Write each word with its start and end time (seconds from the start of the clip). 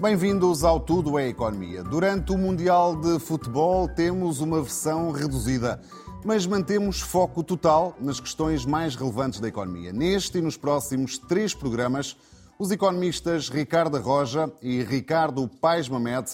Bem-vindos 0.00 0.64
ao 0.64 0.80
Tudo 0.80 1.18
é 1.18 1.28
Economia. 1.28 1.84
Durante 1.84 2.32
o 2.32 2.38
Mundial 2.38 2.96
de 2.96 3.18
Futebol 3.18 3.86
temos 3.86 4.40
uma 4.40 4.62
versão 4.62 5.10
reduzida, 5.10 5.78
mas 6.24 6.46
mantemos 6.46 7.02
foco 7.02 7.44
total 7.44 7.94
nas 8.00 8.18
questões 8.18 8.64
mais 8.64 8.96
relevantes 8.96 9.40
da 9.40 9.48
economia. 9.48 9.92
Neste 9.92 10.38
e 10.38 10.40
nos 10.40 10.56
próximos 10.56 11.18
três 11.18 11.52
programas, 11.52 12.16
os 12.58 12.70
economistas 12.70 13.50
Ricardo 13.50 14.00
Roja 14.00 14.50
e 14.62 14.82
Ricardo 14.82 15.46
Paes 15.46 15.86
Mamed 15.86 16.30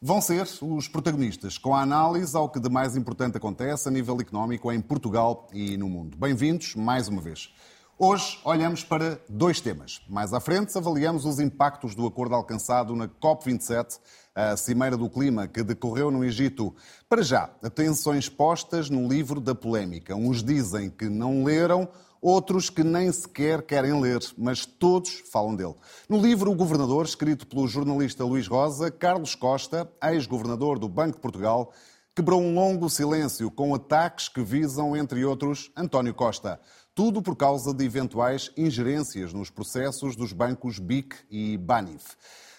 vão 0.00 0.20
ser 0.20 0.46
os 0.62 0.86
protagonistas, 0.86 1.58
com 1.58 1.74
a 1.74 1.82
análise 1.82 2.36
ao 2.36 2.48
que 2.48 2.60
de 2.60 2.70
mais 2.70 2.96
importante 2.96 3.36
acontece 3.36 3.88
a 3.88 3.90
nível 3.90 4.16
económico 4.20 4.70
em 4.70 4.80
Portugal 4.80 5.48
e 5.52 5.76
no 5.76 5.88
mundo. 5.88 6.16
Bem-vindos 6.16 6.76
mais 6.76 7.08
uma 7.08 7.20
vez. 7.20 7.52
Hoje 8.00 8.38
olhamos 8.44 8.84
para 8.84 9.20
dois 9.28 9.60
temas. 9.60 10.00
Mais 10.08 10.32
à 10.32 10.38
frente, 10.38 10.78
avaliamos 10.78 11.24
os 11.24 11.40
impactos 11.40 11.96
do 11.96 12.06
acordo 12.06 12.36
alcançado 12.36 12.94
na 12.94 13.08
COP27, 13.08 13.98
a 14.36 14.56
Cimeira 14.56 14.96
do 14.96 15.10
Clima, 15.10 15.48
que 15.48 15.64
decorreu 15.64 16.08
no 16.08 16.24
Egito. 16.24 16.72
Para 17.08 17.22
já, 17.22 17.50
atenções 17.60 18.28
postas 18.28 18.88
no 18.88 19.08
livro 19.08 19.40
da 19.40 19.52
polémica. 19.52 20.14
Uns 20.14 20.44
dizem 20.44 20.88
que 20.88 21.08
não 21.08 21.42
leram, 21.42 21.88
outros 22.22 22.70
que 22.70 22.84
nem 22.84 23.10
sequer 23.10 23.62
querem 23.62 24.00
ler, 24.00 24.20
mas 24.38 24.64
todos 24.64 25.24
falam 25.32 25.56
dele. 25.56 25.74
No 26.08 26.20
livro 26.20 26.52
O 26.52 26.54
Governador, 26.54 27.04
escrito 27.04 27.48
pelo 27.48 27.66
jornalista 27.66 28.24
Luís 28.24 28.46
Rosa, 28.46 28.92
Carlos 28.92 29.34
Costa, 29.34 29.90
ex-governador 30.04 30.78
do 30.78 30.88
Banco 30.88 31.16
de 31.16 31.20
Portugal, 31.20 31.72
quebrou 32.14 32.40
um 32.40 32.54
longo 32.54 32.88
silêncio 32.88 33.50
com 33.50 33.74
ataques 33.74 34.28
que 34.28 34.42
visam, 34.42 34.96
entre 34.96 35.24
outros, 35.24 35.72
António 35.76 36.14
Costa. 36.14 36.60
Tudo 36.98 37.22
por 37.22 37.36
causa 37.36 37.72
de 37.72 37.84
eventuais 37.84 38.50
ingerências 38.56 39.32
nos 39.32 39.50
processos 39.50 40.16
dos 40.16 40.32
bancos 40.32 40.80
BIC 40.80 41.14
e 41.30 41.56
BANIF. 41.56 42.16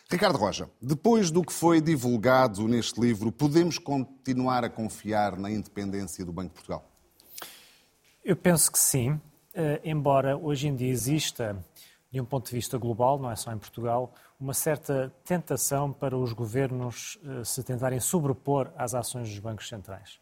Ricardo 0.10 0.38
Roja, 0.38 0.70
depois 0.82 1.30
do 1.30 1.44
que 1.44 1.52
foi 1.52 1.82
divulgado 1.82 2.66
neste 2.66 3.02
livro, 3.02 3.34
podemos 3.34 3.78
continuar 3.78 4.64
a 4.64 4.70
confiar 4.70 5.38
na 5.38 5.52
independência 5.52 6.24
do 6.24 6.32
Banco 6.32 6.48
de 6.48 6.54
Portugal? 6.54 6.90
Eu 8.24 8.38
penso 8.38 8.72
que 8.72 8.80
sim, 8.80 9.20
eh, 9.54 9.82
embora 9.84 10.38
hoje 10.38 10.70
em 10.70 10.76
dia 10.78 10.90
exista, 10.90 11.62
de 12.10 12.22
um 12.22 12.26
ponto 12.26 12.46
de 12.46 12.56
vista 12.56 12.78
global, 12.78 13.20
não 13.20 13.30
é 13.30 13.36
só 13.36 13.52
em 13.52 13.58
Portugal, 13.58 14.14
uma 14.40 14.54
certa 14.54 15.14
tentação 15.26 15.92
para 15.92 16.18
os 16.18 16.32
governos 16.32 17.20
eh, 17.26 17.44
se 17.44 17.62
tentarem 17.62 18.00
sobrepor 18.00 18.72
às 18.78 18.96
ações 18.96 19.28
dos 19.28 19.40
bancos 19.40 19.68
centrais. 19.68 20.18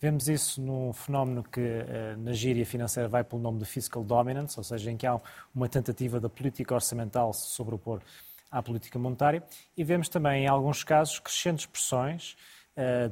Vemos 0.00 0.28
isso 0.28 0.62
num 0.62 0.94
fenómeno 0.94 1.44
que 1.44 1.60
eh, 1.60 2.16
na 2.16 2.32
gíria 2.32 2.64
financeira 2.64 3.06
vai 3.06 3.22
pelo 3.22 3.42
nome 3.42 3.58
de 3.58 3.66
fiscal 3.66 4.02
dominance, 4.02 4.58
ou 4.58 4.64
seja, 4.64 4.90
em 4.90 4.96
que 4.96 5.06
há 5.06 5.20
uma 5.54 5.68
tentativa 5.68 6.18
da 6.18 6.28
política 6.28 6.74
orçamental 6.74 7.34
se 7.34 7.48
sobrepor 7.48 8.00
à 8.50 8.62
política 8.62 8.98
monetária, 8.98 9.42
e 9.76 9.84
vemos 9.84 10.08
também, 10.08 10.44
em 10.44 10.46
alguns 10.46 10.82
casos, 10.82 11.18
crescentes 11.18 11.66
pressões 11.66 12.34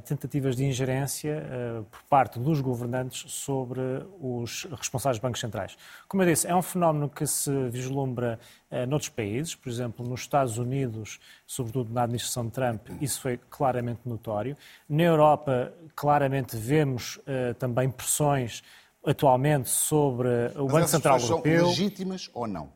tentativas 0.03 0.55
de 0.55 0.65
ingerência 0.65 1.43
uh, 1.43 1.83
por 1.85 2.01
parte 2.03 2.39
dos 2.39 2.61
governantes 2.61 3.31
sobre 3.31 3.81
os 4.19 4.67
responsáveis 4.71 5.17
dos 5.17 5.21
bancos 5.21 5.39
centrais. 5.39 5.77
Como 6.07 6.23
eu 6.23 6.27
disse, 6.27 6.47
é 6.47 6.55
um 6.55 6.61
fenómeno 6.61 7.09
que 7.09 7.25
se 7.27 7.51
vislumbra 7.69 8.39
uh, 8.71 8.85
noutros 8.87 9.09
países, 9.09 9.55
por 9.55 9.69
exemplo, 9.69 10.07
nos 10.07 10.21
Estados 10.21 10.57
Unidos, 10.57 11.19
sobretudo 11.45 11.93
na 11.93 12.03
administração 12.03 12.45
de 12.45 12.51
Trump, 12.51 12.87
isso 13.01 13.21
foi 13.21 13.39
claramente 13.49 14.01
notório. 14.05 14.57
Na 14.87 15.03
Europa, 15.03 15.73
claramente 15.95 16.55
vemos 16.55 17.19
também 17.57 17.89
pressões 17.89 18.63
atualmente 19.05 19.69
sobre 19.69 20.27
o 20.55 20.65
Mas 20.65 20.73
Banco 20.73 20.87
Central 20.87 21.19
são 21.19 21.37
Europeu. 21.37 21.67
legítimas 21.67 22.29
ou 22.33 22.47
não? 22.47 22.69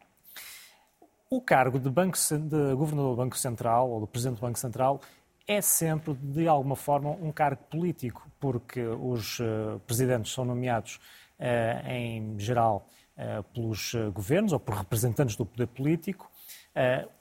O 1.29 1.41
cargo 1.41 1.79
de, 1.79 1.89
banco, 1.89 2.17
de 2.17 2.75
governador 2.75 3.11
do 3.11 3.17
Banco 3.17 3.37
Central 3.37 3.89
ou 3.89 4.01
do 4.01 4.07
presidente 4.07 4.37
do 4.37 4.41
Banco 4.41 4.59
Central 4.59 5.01
é 5.47 5.61
sempre, 5.61 6.13
de 6.13 6.47
alguma 6.47 6.75
forma, 6.75 7.09
um 7.09 7.31
cargo 7.31 7.63
político, 7.69 8.29
porque 8.39 8.81
os 8.81 9.39
uh, 9.39 9.79
presidentes 9.85 10.31
são 10.31 10.45
nomeados, 10.45 10.99
uh, 11.39 11.89
em 11.89 12.39
geral, 12.39 12.87
uh, 13.17 13.43
pelos 13.53 13.93
governos 14.13 14.53
ou 14.53 14.59
por 14.59 14.75
representantes 14.75 15.35
do 15.35 15.45
poder 15.45 15.67
político. 15.67 16.31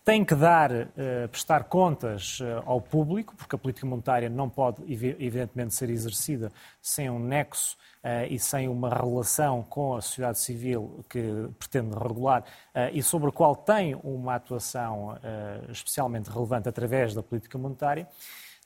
Têm 0.05 0.25
que 0.25 0.35
dar, 0.35 0.71
prestar 1.31 1.65
contas 1.65 2.39
ao 2.65 2.81
público, 2.81 3.35
porque 3.37 3.55
a 3.55 3.59
política 3.59 3.87
monetária 3.87 4.29
não 4.31 4.49
pode, 4.49 4.83
evidentemente, 4.91 5.75
ser 5.75 5.91
exercida 5.91 6.51
sem 6.81 7.11
um 7.11 7.19
nexo 7.19 7.77
e 8.29 8.39
sem 8.39 8.69
uma 8.69 8.89
relação 8.89 9.63
com 9.63 9.95
a 9.95 10.01
sociedade 10.01 10.41
civil 10.41 11.05
que 11.09 11.49
pretende 11.59 11.95
regular 11.97 12.45
e 12.93 13.03
sobre 13.03 13.29
a 13.29 13.33
qual 13.33 13.55
tem 13.55 13.95
uma 14.03 14.35
atuação 14.35 15.19
especialmente 15.69 16.31
relevante 16.31 16.69
através 16.69 17.15
da 17.15 17.23
política 17.23 17.59
monetária, 17.59 18.09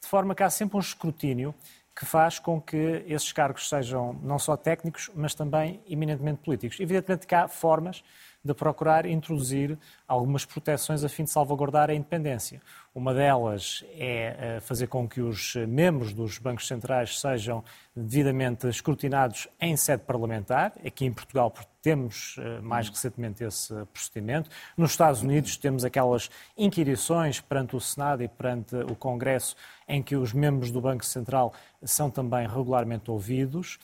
de 0.01 0.07
forma 0.07 0.35
que 0.35 0.43
há 0.43 0.51
sempre 0.51 0.77
um 0.77 0.81
escrutínio 0.81 1.55
que 1.99 2.05
faz 2.05 2.39
com 2.39 2.61
que 2.61 3.03
esses 3.07 3.33
cargos 3.33 3.71
sejam 3.71 4.13
não 4.23 4.39
só 4.39 4.55
técnicos, 4.55 5.11
mas 5.15 5.35
também 5.35 5.81
eminentemente 5.89 6.43
políticos. 6.43 6.79
Evidentemente 6.79 7.27
que 7.27 7.35
há 7.35 7.49
formas 7.49 8.05
de 8.47 8.55
procurar 8.55 9.05
introduzir 9.07 9.79
algumas 10.07 10.45
proteções 10.45 11.05
a 11.05 11.09
fim 11.09 11.25
de 11.25 11.31
salvaguardar 11.31 11.91
a 11.91 11.95
independência. 11.95 12.63
Uma 12.95 13.13
delas 13.13 13.85
é 13.93 14.37
eh, 14.57 14.61
fazer 14.61 14.87
com 14.87 15.07
que 15.07 15.21
os 15.21 15.55
membros 15.69 16.15
dos 16.15 16.39
bancos 16.39 16.67
centrais 16.67 17.21
sejam 17.21 17.63
devidamente 17.95 18.67
escrutinados 18.69 19.49
em 19.61 19.77
sede 19.77 20.03
parlamentar. 20.05 20.73
Aqui 20.85 21.05
em 21.05 21.13
Portugal 21.13 21.53
temos 21.83 22.37
eh, 22.39 22.61
mais 22.61 22.89
recentemente 22.89 23.45
esse 23.45 23.75
procedimento. 23.93 24.49
Nos 24.79 24.93
Estados 24.93 25.23
Unidos 25.23 25.59
temos 25.59 25.85
aquelas 25.85 26.31
inquirições 26.57 27.39
perante 27.39 27.77
o 27.77 27.81
Senado 27.81 28.23
e 28.23 28.29
perante 28.29 28.77
o 28.77 28.97
Congresso 28.97 29.57
em 29.87 30.03
que 30.03 30.17
os 30.17 30.33
membros 30.33 30.71
do 30.71 30.81
Banco 30.81 31.05
Central 31.05 31.53
são 31.83 32.11
também 32.11 32.47
regularmente 32.49 33.11
ouvidos. 33.11 33.79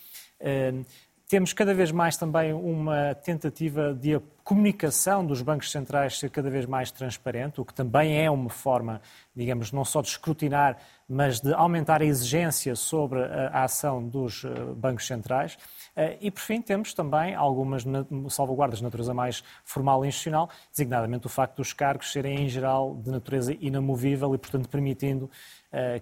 Temos 1.32 1.54
cada 1.54 1.72
vez 1.72 1.90
mais 1.90 2.14
também 2.18 2.52
uma 2.52 3.14
tentativa 3.14 3.94
de 3.94 4.16
a 4.16 4.20
comunicação 4.44 5.24
dos 5.24 5.40
bancos 5.40 5.70
centrais 5.70 6.18
ser 6.18 6.28
cada 6.28 6.50
vez 6.50 6.66
mais 6.66 6.90
transparente, 6.90 7.58
o 7.58 7.64
que 7.64 7.72
também 7.72 8.22
é 8.22 8.30
uma 8.30 8.50
forma, 8.50 9.00
digamos, 9.34 9.72
não 9.72 9.82
só 9.82 10.02
de 10.02 10.08
escrutinar, 10.08 10.76
mas 11.08 11.40
de 11.40 11.54
aumentar 11.54 12.02
a 12.02 12.04
exigência 12.04 12.76
sobre 12.76 13.22
a 13.22 13.64
ação 13.64 14.06
dos 14.06 14.44
eh, 14.44 14.48
bancos 14.76 15.06
centrais. 15.06 15.56
Eh, 15.96 16.18
e, 16.20 16.30
por 16.30 16.40
fim, 16.40 16.60
temos 16.60 16.92
também 16.92 17.34
algumas 17.34 17.82
salvaguardas 18.28 18.80
de 18.80 18.84
natureza 18.84 19.14
mais 19.14 19.42
formal 19.64 20.04
e 20.04 20.08
institucional, 20.08 20.50
designadamente 20.70 21.24
o 21.24 21.30
facto 21.30 21.56
dos 21.56 21.72
cargos 21.72 22.12
serem, 22.12 22.42
em 22.42 22.48
geral, 22.48 22.94
de 22.94 23.10
natureza 23.10 23.56
inamovível 23.58 24.34
e, 24.34 24.38
portanto, 24.38 24.68
permitindo 24.68 25.30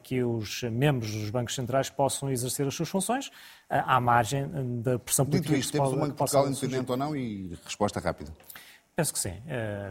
que 0.03 0.23
os 0.23 0.63
membros 0.65 1.13
dos 1.13 1.31
bancos 1.31 1.55
centrais 1.55 1.89
possam 1.89 2.31
exercer 2.31 2.67
as 2.67 2.75
suas 2.75 2.89
funções 2.89 3.31
eh, 3.69 3.83
à 3.87 4.01
margem 4.01 4.43
eh, 4.43 4.47
da 4.83 4.99
pressão 4.99 5.25
política. 5.25 5.55
Dito 5.55 5.61
isto, 5.61 5.73
temos 5.73 5.93
um 5.93 5.97
Banco 5.97 6.09
de 6.09 6.15
Portugal 6.15 6.49
independente 6.49 6.91
ou 6.91 6.97
não 6.97 7.17
e 7.17 7.57
resposta 7.65 8.01
rápida. 8.01 8.33
Penso 8.97 9.13
que 9.15 9.19
sim. 9.19 9.33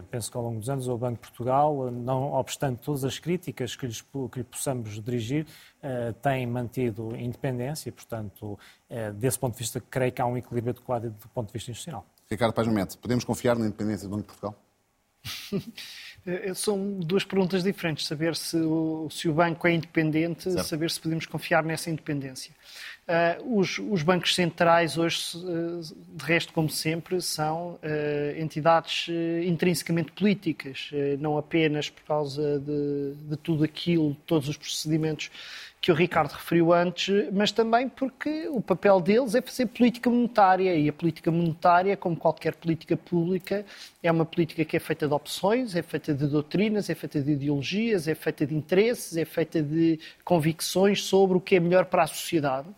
penso 0.08 0.30
que 0.30 0.36
ao 0.36 0.42
longo 0.44 0.60
dos 0.60 0.70
anos 0.70 0.86
o 0.86 0.96
Banco 0.96 1.14
de 1.14 1.20
Portugal, 1.22 1.90
não 1.90 2.32
obstante 2.34 2.78
todas 2.78 3.02
as 3.02 3.18
críticas 3.18 3.74
que, 3.74 3.84
lhes, 3.84 4.02
que 4.02 4.38
lhe 4.38 4.44
possamos 4.44 5.02
dirigir, 5.02 5.46
tem 6.22 6.46
mantido 6.46 7.16
independência 7.16 7.88
e, 7.88 7.92
portanto, 7.92 8.56
desse 9.16 9.36
ponto 9.36 9.54
de 9.54 9.58
vista, 9.58 9.80
creio 9.80 10.12
que 10.12 10.22
há 10.22 10.26
um 10.26 10.36
equilíbrio 10.36 10.70
adequado 10.70 11.10
do 11.10 11.28
ponto 11.30 11.48
de 11.48 11.54
vista 11.54 11.72
institucional. 11.72 12.06
Ricardo 12.30 12.52
Paz 12.52 12.68
Mete, 12.68 12.98
podemos 12.98 13.24
confiar 13.24 13.58
na 13.58 13.66
independência 13.66 14.06
do 14.06 14.14
Banco 14.14 14.28
de 14.30 14.38
Portugal? 14.38 14.54
Eh, 16.26 16.52
são 16.54 16.98
duas 16.98 17.24
perguntas 17.24 17.62
diferentes. 17.62 18.06
Saber 18.06 18.36
se 18.36 18.56
o, 18.56 19.08
se 19.10 19.28
o 19.28 19.32
banco 19.32 19.66
é 19.66 19.72
independente, 19.72 20.50
certo. 20.50 20.66
saber 20.66 20.90
se 20.90 21.00
podemos 21.00 21.26
confiar 21.26 21.62
nessa 21.64 21.90
independência. 21.90 22.52
Uh, 23.10 23.58
os, 23.58 23.76
os, 23.90 24.04
bancos 24.04 24.36
centrais, 24.36 24.96
hoje, 24.96 25.36
uh, 25.38 25.80
de 25.80 26.24
resto, 26.24 26.52
como 26.52 26.70
sempre, 26.70 27.20
são 27.20 27.72
uh, 27.72 28.40
entidades 28.40 29.08
intrinsecamente 29.44 30.12
políticas, 30.12 30.90
não 31.18 31.36
apenas 31.36 31.90
por 31.90 32.04
causa 32.04 32.60
de, 32.60 33.14
de 33.28 33.36
tudo 33.36 33.64
aquilo, 33.64 34.16
todos 34.26 34.48
os 34.48 34.56
procedimentos 34.56 35.28
que 35.80 35.90
o 35.90 35.94
Ricardo 35.94 36.32
referiu 36.32 36.74
antes, 36.74 37.32
mas 37.32 37.50
também 37.50 37.88
porque 37.88 38.46
o 38.48 38.60
papel 38.60 39.00
deles 39.00 39.34
é 39.34 39.40
fazer 39.40 39.64
política 39.66 40.10
monetária 40.10 40.74
e 40.74 40.88
a 40.88 40.92
política 40.92 41.30
monetária, 41.30 41.96
como 41.96 42.14
qualquer 42.14 42.54
política 42.54 42.98
pública, 42.98 43.64
é 44.02 44.12
uma 44.12 44.26
política 44.26 44.62
que 44.62 44.76
é 44.76 44.80
feita 44.80 45.08
de 45.08 45.14
opções, 45.14 45.74
é 45.74 45.80
feita 45.80 46.12
de 46.12 46.26
doutrinas, 46.26 46.90
é 46.90 46.94
feita 46.94 47.20
de 47.22 47.32
ideologias, 47.32 48.06
é 48.06 48.14
feita 48.14 48.46
de 48.46 48.54
interesses, 48.54 49.16
é 49.16 49.24
feita 49.24 49.62
de 49.62 49.98
convicções 50.22 51.02
sobre 51.02 51.38
o 51.38 51.40
que 51.40 51.56
é 51.56 51.60
melhor 51.60 51.86
para 51.86 52.02
a 52.02 52.06
sociedade. 52.06 52.68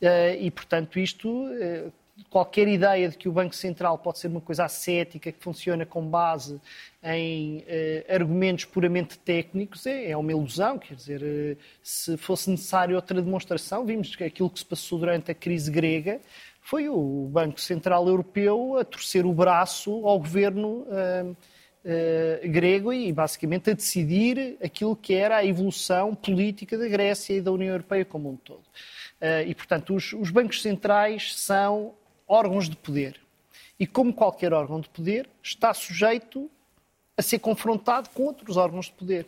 Eh, 0.00 0.38
e, 0.42 0.50
portanto, 0.50 0.98
isto 0.98 1.48
eh, 1.60 1.86
qualquer 2.30 2.68
ideia 2.68 3.08
de 3.08 3.16
que 3.16 3.28
o 3.28 3.32
Banco 3.32 3.54
Central 3.54 3.98
pode 3.98 4.18
ser 4.18 4.28
uma 4.28 4.40
coisa 4.40 4.64
ascética 4.64 5.32
que 5.32 5.42
funciona 5.42 5.84
com 5.84 6.02
base 6.06 6.60
em 7.02 7.64
eh, 7.66 8.04
argumentos 8.08 8.64
puramente 8.64 9.18
técnicos 9.18 9.86
é, 9.86 10.10
é, 10.10 10.16
uma 10.16 10.30
ilusão. 10.30 10.78
Quer 10.78 10.94
dizer, 10.94 11.58
se 11.82 12.16
fosse 12.16 12.50
necessário 12.50 12.96
outra 12.96 13.20
demonstração, 13.20 13.84
vimos 13.84 14.14
que 14.14 14.24
aquilo 14.24 14.50
que 14.50 14.58
se 14.58 14.64
passou 14.64 14.98
durante 14.98 15.30
a 15.30 15.34
crise 15.34 15.70
grega 15.70 16.20
foi 16.60 16.88
o 16.88 17.28
Banco 17.32 17.60
Central 17.60 18.06
Europeu 18.06 18.76
a 18.78 18.84
torcer 18.84 19.24
o 19.24 19.32
braço 19.32 20.06
ao 20.06 20.18
governo. 20.18 20.86
Grego 22.44 22.92
e 22.92 23.10
basicamente 23.12 23.70
a 23.70 23.72
decidir 23.72 24.58
aquilo 24.62 24.94
que 24.94 25.14
era 25.14 25.36
a 25.36 25.46
evolução 25.46 26.14
política 26.14 26.76
da 26.76 26.86
Grécia 26.86 27.34
e 27.34 27.40
da 27.40 27.50
União 27.50 27.72
Europeia 27.72 28.04
como 28.04 28.28
um 28.28 28.36
todo. 28.36 28.64
Uh, 29.20 29.48
e, 29.48 29.54
portanto, 29.54 29.94
os, 29.94 30.12
os 30.12 30.30
bancos 30.30 30.62
centrais 30.62 31.34
são 31.34 31.94
órgãos 32.26 32.68
de 32.68 32.76
poder. 32.76 33.20
E, 33.78 33.86
como 33.86 34.12
qualquer 34.12 34.52
órgão 34.52 34.80
de 34.80 34.88
poder, 34.88 35.28
está 35.42 35.74
sujeito 35.74 36.50
a 37.16 37.22
ser 37.22 37.38
confrontado 37.40 38.10
com 38.10 38.24
outros 38.24 38.56
órgãos 38.56 38.86
de 38.86 38.92
poder 38.92 39.26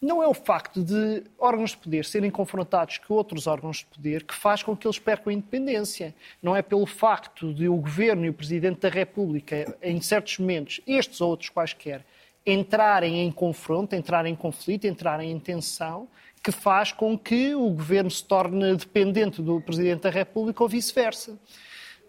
não 0.00 0.22
é 0.22 0.26
o 0.26 0.32
facto 0.32 0.82
de 0.82 1.22
órgãos 1.38 1.72
de 1.72 1.76
poder 1.76 2.06
serem 2.06 2.30
confrontados 2.30 2.96
com 2.98 3.14
outros 3.14 3.46
órgãos 3.46 3.78
de 3.78 3.84
poder 3.84 4.24
que 4.24 4.34
faz 4.34 4.62
com 4.62 4.74
que 4.74 4.86
eles 4.86 4.98
percam 4.98 5.30
a 5.30 5.34
independência. 5.34 6.14
Não 6.42 6.56
é 6.56 6.62
pelo 6.62 6.86
facto 6.86 7.52
de 7.52 7.68
o 7.68 7.76
Governo 7.76 8.24
e 8.24 8.30
o 8.30 8.34
Presidente 8.34 8.80
da 8.80 8.88
República, 8.88 9.76
em 9.82 10.00
certos 10.00 10.38
momentos, 10.38 10.80
estes 10.86 11.20
ou 11.20 11.28
outros 11.28 11.50
quaisquer, 11.50 12.04
entrarem 12.46 13.20
em 13.20 13.30
confronto, 13.30 13.94
entrarem 13.94 14.32
em 14.32 14.36
conflito, 14.36 14.86
entrarem 14.86 15.30
em 15.30 15.38
tensão, 15.38 16.08
que 16.42 16.50
faz 16.50 16.92
com 16.92 17.18
que 17.18 17.54
o 17.54 17.70
Governo 17.70 18.10
se 18.10 18.24
torne 18.24 18.74
dependente 18.74 19.42
do 19.42 19.60
Presidente 19.60 20.02
da 20.02 20.10
República 20.10 20.62
ou 20.62 20.68
vice-versa. 20.68 21.38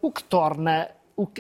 O 0.01 0.12
que 0.12 0.24
torna 0.24 0.89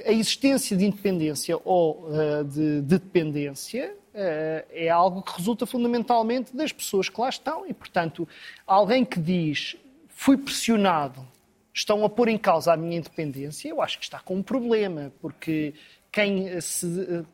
a 0.05 0.11
existência 0.11 0.75
de 0.75 0.85
independência 0.85 1.57
ou 1.63 2.05
uh, 2.07 2.43
de, 2.43 2.81
de 2.81 2.99
dependência 2.99 3.95
uh, 4.13 4.67
é 4.69 4.89
algo 4.89 5.21
que 5.21 5.37
resulta 5.37 5.65
fundamentalmente 5.65 6.55
das 6.55 6.71
pessoas 6.71 7.09
que 7.09 7.19
lá 7.19 7.29
estão 7.29 7.65
e, 7.67 7.73
portanto, 7.73 8.27
alguém 8.67 9.05
que 9.05 9.19
diz 9.19 9.77
fui 10.09 10.37
pressionado, 10.37 11.25
estão 11.73 12.05
a 12.05 12.09
pôr 12.09 12.27
em 12.27 12.37
causa 12.37 12.73
a 12.73 12.77
minha 12.77 12.97
independência, 12.97 13.69
eu 13.69 13.81
acho 13.81 13.97
que 13.97 14.03
está 14.03 14.19
com 14.19 14.35
um 14.35 14.43
problema, 14.43 15.11
porque 15.19 15.73
quem, 16.11 16.59
se, 16.59 17.25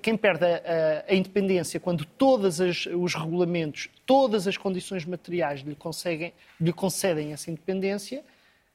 quem 0.00 0.16
perde 0.16 0.44
a, 0.44 1.04
a, 1.08 1.14
independência 1.14 1.80
quando 1.80 2.04
todos 2.04 2.60
os 2.60 3.14
regulamentos, 3.14 3.88
todas 4.06 4.46
as 4.46 4.56
condições 4.56 5.04
materiais 5.04 5.60
lhe, 5.60 5.74
conseguem, 5.74 6.32
lhe 6.60 6.72
concedem 6.72 7.32
essa 7.32 7.50
independência, 7.50 8.24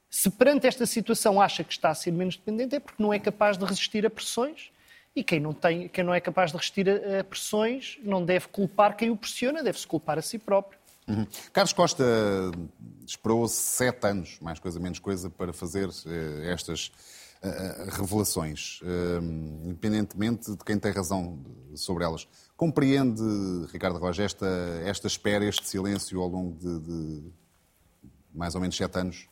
se 0.10 0.30
perante 0.30 0.68
esta 0.68 0.86
situação 0.86 1.40
acha 1.40 1.64
que 1.64 1.72
está 1.72 1.90
a 1.90 1.96
ser 1.96 2.12
menos 2.12 2.36
dependente, 2.36 2.76
é 2.76 2.80
porque 2.80 3.02
não 3.02 3.14
é 3.14 3.20
capaz 3.20 3.58
de 3.58 3.66
resistir 3.66 4.06
a 4.06 4.10
pressões. 4.10 4.72
E 5.16 5.24
quem 5.24 5.40
não, 5.40 5.54
tem, 5.54 5.88
quem 5.88 6.04
não 6.04 6.14
é 6.14 6.20
capaz 6.20 6.52
de 6.52 6.58
resistir 6.58 6.88
a, 6.90 7.22
a 7.22 7.24
pressões 7.24 7.98
não 8.04 8.24
deve 8.24 8.48
culpar 8.50 8.96
quem 8.96 9.10
o 9.10 9.18
pressiona, 9.18 9.64
deve-se 9.64 9.88
culpar 9.88 10.18
a 10.18 10.22
si 10.22 10.38
próprio. 10.38 10.78
Uhum. 11.08 11.26
Carlos 11.54 11.72
Costa 11.72 12.04
esperou 13.06 13.48
sete 13.48 14.06
anos, 14.08 14.38
mais 14.42 14.60
coisa 14.60 14.78
menos 14.80 15.00
coisa, 15.00 15.30
para 15.30 15.54
fazer 15.54 15.88
uh, 15.88 16.44
estas 16.44 16.92
revelações, 17.92 18.82
uh, 18.82 19.24
independentemente 19.66 20.52
de 20.52 20.64
quem 20.64 20.80
tem 20.80 20.92
razão 20.92 21.44
sobre 21.76 22.04
elas. 22.04 22.28
Compreende, 22.56 23.22
Ricardo 23.72 24.00
Roja, 24.00 24.24
esta, 24.24 24.48
esta 24.84 25.08
espera, 25.08 25.46
este 25.46 25.68
silêncio 25.68 26.22
ao 26.22 26.28
longo 26.28 26.58
de, 26.58 26.80
de 26.80 27.32
mais 28.34 28.56
ou 28.56 28.62
menos 28.62 28.76
sete 28.76 28.98
anos? 28.98 29.28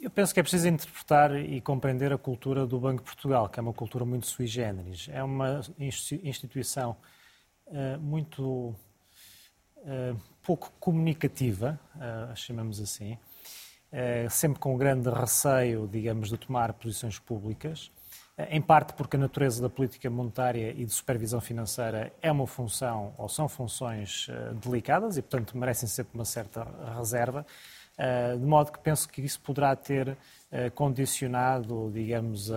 Eu 0.00 0.10
penso 0.10 0.32
que 0.32 0.40
é 0.40 0.42
preciso 0.42 0.66
interpretar 0.66 1.36
e 1.36 1.60
compreender 1.60 2.10
a 2.10 2.16
cultura 2.16 2.66
do 2.66 2.80
Banco 2.80 3.02
de 3.02 3.04
Portugal, 3.04 3.48
que 3.50 3.60
é 3.60 3.62
uma 3.62 3.74
cultura 3.74 4.04
muito 4.04 4.26
sui 4.26 4.46
generis. 4.46 5.08
É 5.12 5.22
uma 5.22 5.60
instituição 5.78 6.96
uh, 7.66 8.00
muito 8.00 8.74
uh, 9.76 10.18
pouco 10.42 10.72
comunicativa, 10.80 11.78
uh, 11.96 12.34
chamamos 12.34 12.80
assim, 12.80 13.18
sempre 14.30 14.58
com 14.58 14.76
grande 14.76 15.10
receio, 15.10 15.88
digamos, 15.90 16.28
de 16.28 16.36
tomar 16.36 16.72
posições 16.74 17.18
públicas, 17.18 17.90
em 18.48 18.60
parte 18.60 18.94
porque 18.94 19.16
a 19.16 19.18
natureza 19.18 19.60
da 19.60 19.68
política 19.68 20.08
monetária 20.08 20.74
e 20.76 20.84
de 20.84 20.92
supervisão 20.92 21.40
financeira 21.40 22.12
é 22.22 22.30
uma 22.30 22.46
função, 22.46 23.12
ou 23.18 23.28
são 23.28 23.48
funções 23.48 24.28
delicadas 24.62 25.16
e, 25.16 25.22
portanto, 25.22 25.58
merecem 25.58 25.88
sempre 25.88 26.14
uma 26.14 26.24
certa 26.24 26.66
reserva. 26.96 27.44
Eh, 28.02 28.38
de 28.38 28.46
modo 28.46 28.72
que 28.72 28.78
penso 28.78 29.06
que 29.06 29.20
isso 29.20 29.38
poderá 29.40 29.76
ter 29.76 30.16
eh, 30.50 30.70
condicionado, 30.70 31.90
digamos, 31.92 32.50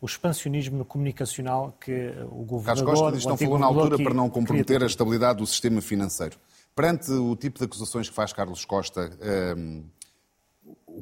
o 0.00 0.06
expansionismo 0.06 0.84
comunicacional 0.84 1.72
que 1.80 2.12
o 2.32 2.44
governador... 2.44 2.84
Carlos 2.84 3.00
Costa 3.00 3.12
diz 3.12 3.22
que 3.22 3.28
não 3.28 3.36
falou 3.36 3.58
na 3.60 3.66
altura 3.66 3.96
para 4.02 4.14
não 4.14 4.28
comprometer 4.28 4.82
a 4.82 4.86
estabilidade 4.86 5.38
do 5.38 5.46
sistema 5.46 5.80
financeiro. 5.80 6.36
Perante 6.74 7.12
o 7.12 7.36
tipo 7.36 7.60
de 7.60 7.64
acusações 7.66 8.08
que 8.08 8.14
faz 8.14 8.32
Carlos 8.32 8.64
Costa, 8.64 9.16
ehm, 9.20 9.84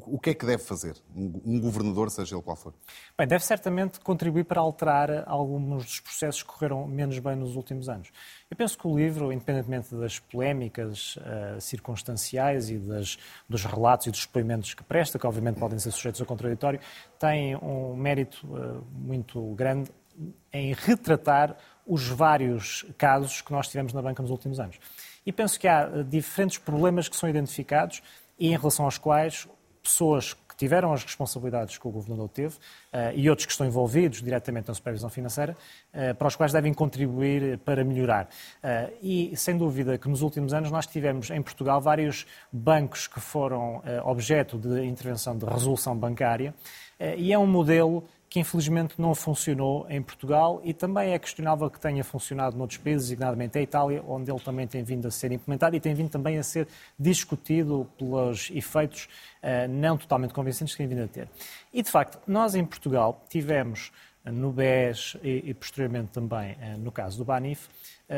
o 0.05 0.19
que 0.19 0.31
é 0.31 0.33
que 0.33 0.45
deve 0.45 0.63
fazer 0.63 0.95
um 1.15 1.59
governador, 1.59 2.09
seja 2.09 2.35
ele 2.35 2.41
qual 2.41 2.55
for? 2.55 2.73
Bem, 3.17 3.27
deve 3.27 3.43
certamente 3.43 3.99
contribuir 3.99 4.43
para 4.43 4.61
alterar 4.61 5.23
alguns 5.25 5.85
dos 5.85 5.99
processos 5.99 6.43
que 6.43 6.49
correram 6.49 6.87
menos 6.87 7.17
bem 7.19 7.35
nos 7.35 7.55
últimos 7.55 7.89
anos. 7.89 8.09
Eu 8.49 8.55
penso 8.55 8.77
que 8.77 8.87
o 8.87 8.97
livro, 8.97 9.31
independentemente 9.31 9.95
das 9.95 10.19
polémicas 10.19 11.17
uh, 11.17 11.59
circunstanciais 11.59 12.69
e 12.69 12.77
das, 12.77 13.17
dos 13.47 13.65
relatos 13.65 14.07
e 14.07 14.11
dos 14.11 14.21
experimentos 14.21 14.73
que 14.73 14.83
presta, 14.83 15.17
que 15.17 15.25
obviamente 15.25 15.59
podem 15.59 15.79
ser 15.79 15.91
sujeitos 15.91 16.21
a 16.21 16.25
contraditório, 16.25 16.79
tem 17.19 17.55
um 17.55 17.95
mérito 17.95 18.45
uh, 18.47 18.83
muito 18.93 19.41
grande 19.55 19.91
em 20.51 20.73
retratar 20.73 21.55
os 21.85 22.07
vários 22.07 22.85
casos 22.97 23.41
que 23.41 23.51
nós 23.51 23.67
tivemos 23.67 23.93
na 23.93 24.01
banca 24.01 24.21
nos 24.21 24.31
últimos 24.31 24.59
anos. 24.59 24.77
E 25.25 25.31
penso 25.31 25.59
que 25.59 25.67
há 25.67 25.87
uh, 25.87 26.03
diferentes 26.03 26.57
problemas 26.57 27.07
que 27.07 27.15
são 27.15 27.29
identificados 27.29 28.01
e 28.39 28.47
em 28.47 28.57
relação 28.57 28.85
aos 28.85 28.97
quais 28.97 29.47
pessoas 29.87 30.33
que 30.33 30.55
tiveram 30.57 30.91
as 30.91 31.03
responsabilidades 31.03 31.77
que 31.77 31.87
o 31.87 31.91
governador 31.91 32.27
teve 32.29 32.55
uh, 32.55 33.15
e 33.15 33.29
outros 33.29 33.45
que 33.45 33.51
estão 33.51 33.65
envolvidos 33.65 34.21
diretamente 34.21 34.67
na 34.67 34.73
supervisão 34.73 35.09
financeira, 35.09 35.55
uh, 35.93 36.13
para 36.15 36.27
os 36.27 36.35
quais 36.35 36.51
devem 36.51 36.73
contribuir 36.73 37.57
para 37.59 37.83
melhorar. 37.83 38.25
Uh, 38.25 38.93
e, 39.01 39.33
sem 39.37 39.57
dúvida, 39.57 39.97
que 39.97 40.09
nos 40.09 40.21
últimos 40.21 40.53
anos 40.53 40.69
nós 40.69 40.85
tivemos 40.85 41.29
em 41.29 41.41
Portugal 41.41 41.79
vários 41.79 42.25
bancos 42.51 43.07
que 43.07 43.19
foram 43.19 43.81
objeto 44.03 44.57
de 44.57 44.83
intervenção 44.83 45.37
de 45.37 45.45
resolução 45.45 45.95
bancária 45.95 46.53
e 47.17 47.31
é 47.31 47.37
um 47.37 47.45
modelo 47.45 48.03
que 48.29 48.39
infelizmente 48.39 48.95
não 48.99 49.15
funcionou 49.15 49.85
em 49.89 50.01
Portugal 50.01 50.59
e 50.63 50.73
também 50.73 51.13
é 51.13 51.19
questionável 51.19 51.69
que 51.69 51.79
tenha 51.79 52.03
funcionado 52.03 52.57
noutros 52.57 52.77
países, 52.77 53.03
designadamente 53.03 53.57
a 53.57 53.61
Itália, 53.61 54.03
onde 54.07 54.29
ele 54.29 54.39
também 54.39 54.67
tem 54.67 54.83
vindo 54.83 55.07
a 55.07 55.11
ser 55.11 55.31
implementado 55.31 55.75
e 55.75 55.79
tem 55.79 55.93
vindo 55.93 56.09
também 56.09 56.37
a 56.37 56.43
ser 56.43 56.67
discutido 56.99 57.87
pelos 57.97 58.51
efeitos 58.51 59.07
uh, 59.41 59.67
não 59.69 59.97
totalmente 59.97 60.33
convincentes 60.33 60.75
que 60.75 60.79
tem 60.79 60.87
vindo 60.87 61.03
a 61.03 61.07
ter. 61.07 61.29
E, 61.73 61.81
de 61.81 61.89
facto, 61.89 62.19
nós 62.27 62.53
em 62.53 62.65
Portugal 62.65 63.23
tivemos 63.29 63.91
uh, 64.25 64.31
no 64.31 64.51
BES 64.51 65.15
e, 65.23 65.49
e 65.49 65.53
posteriormente 65.53 66.09
também 66.11 66.53
uh, 66.53 66.77
no 66.77 66.91
caso 66.91 67.17
do 67.17 67.25
BANIF, 67.25 67.67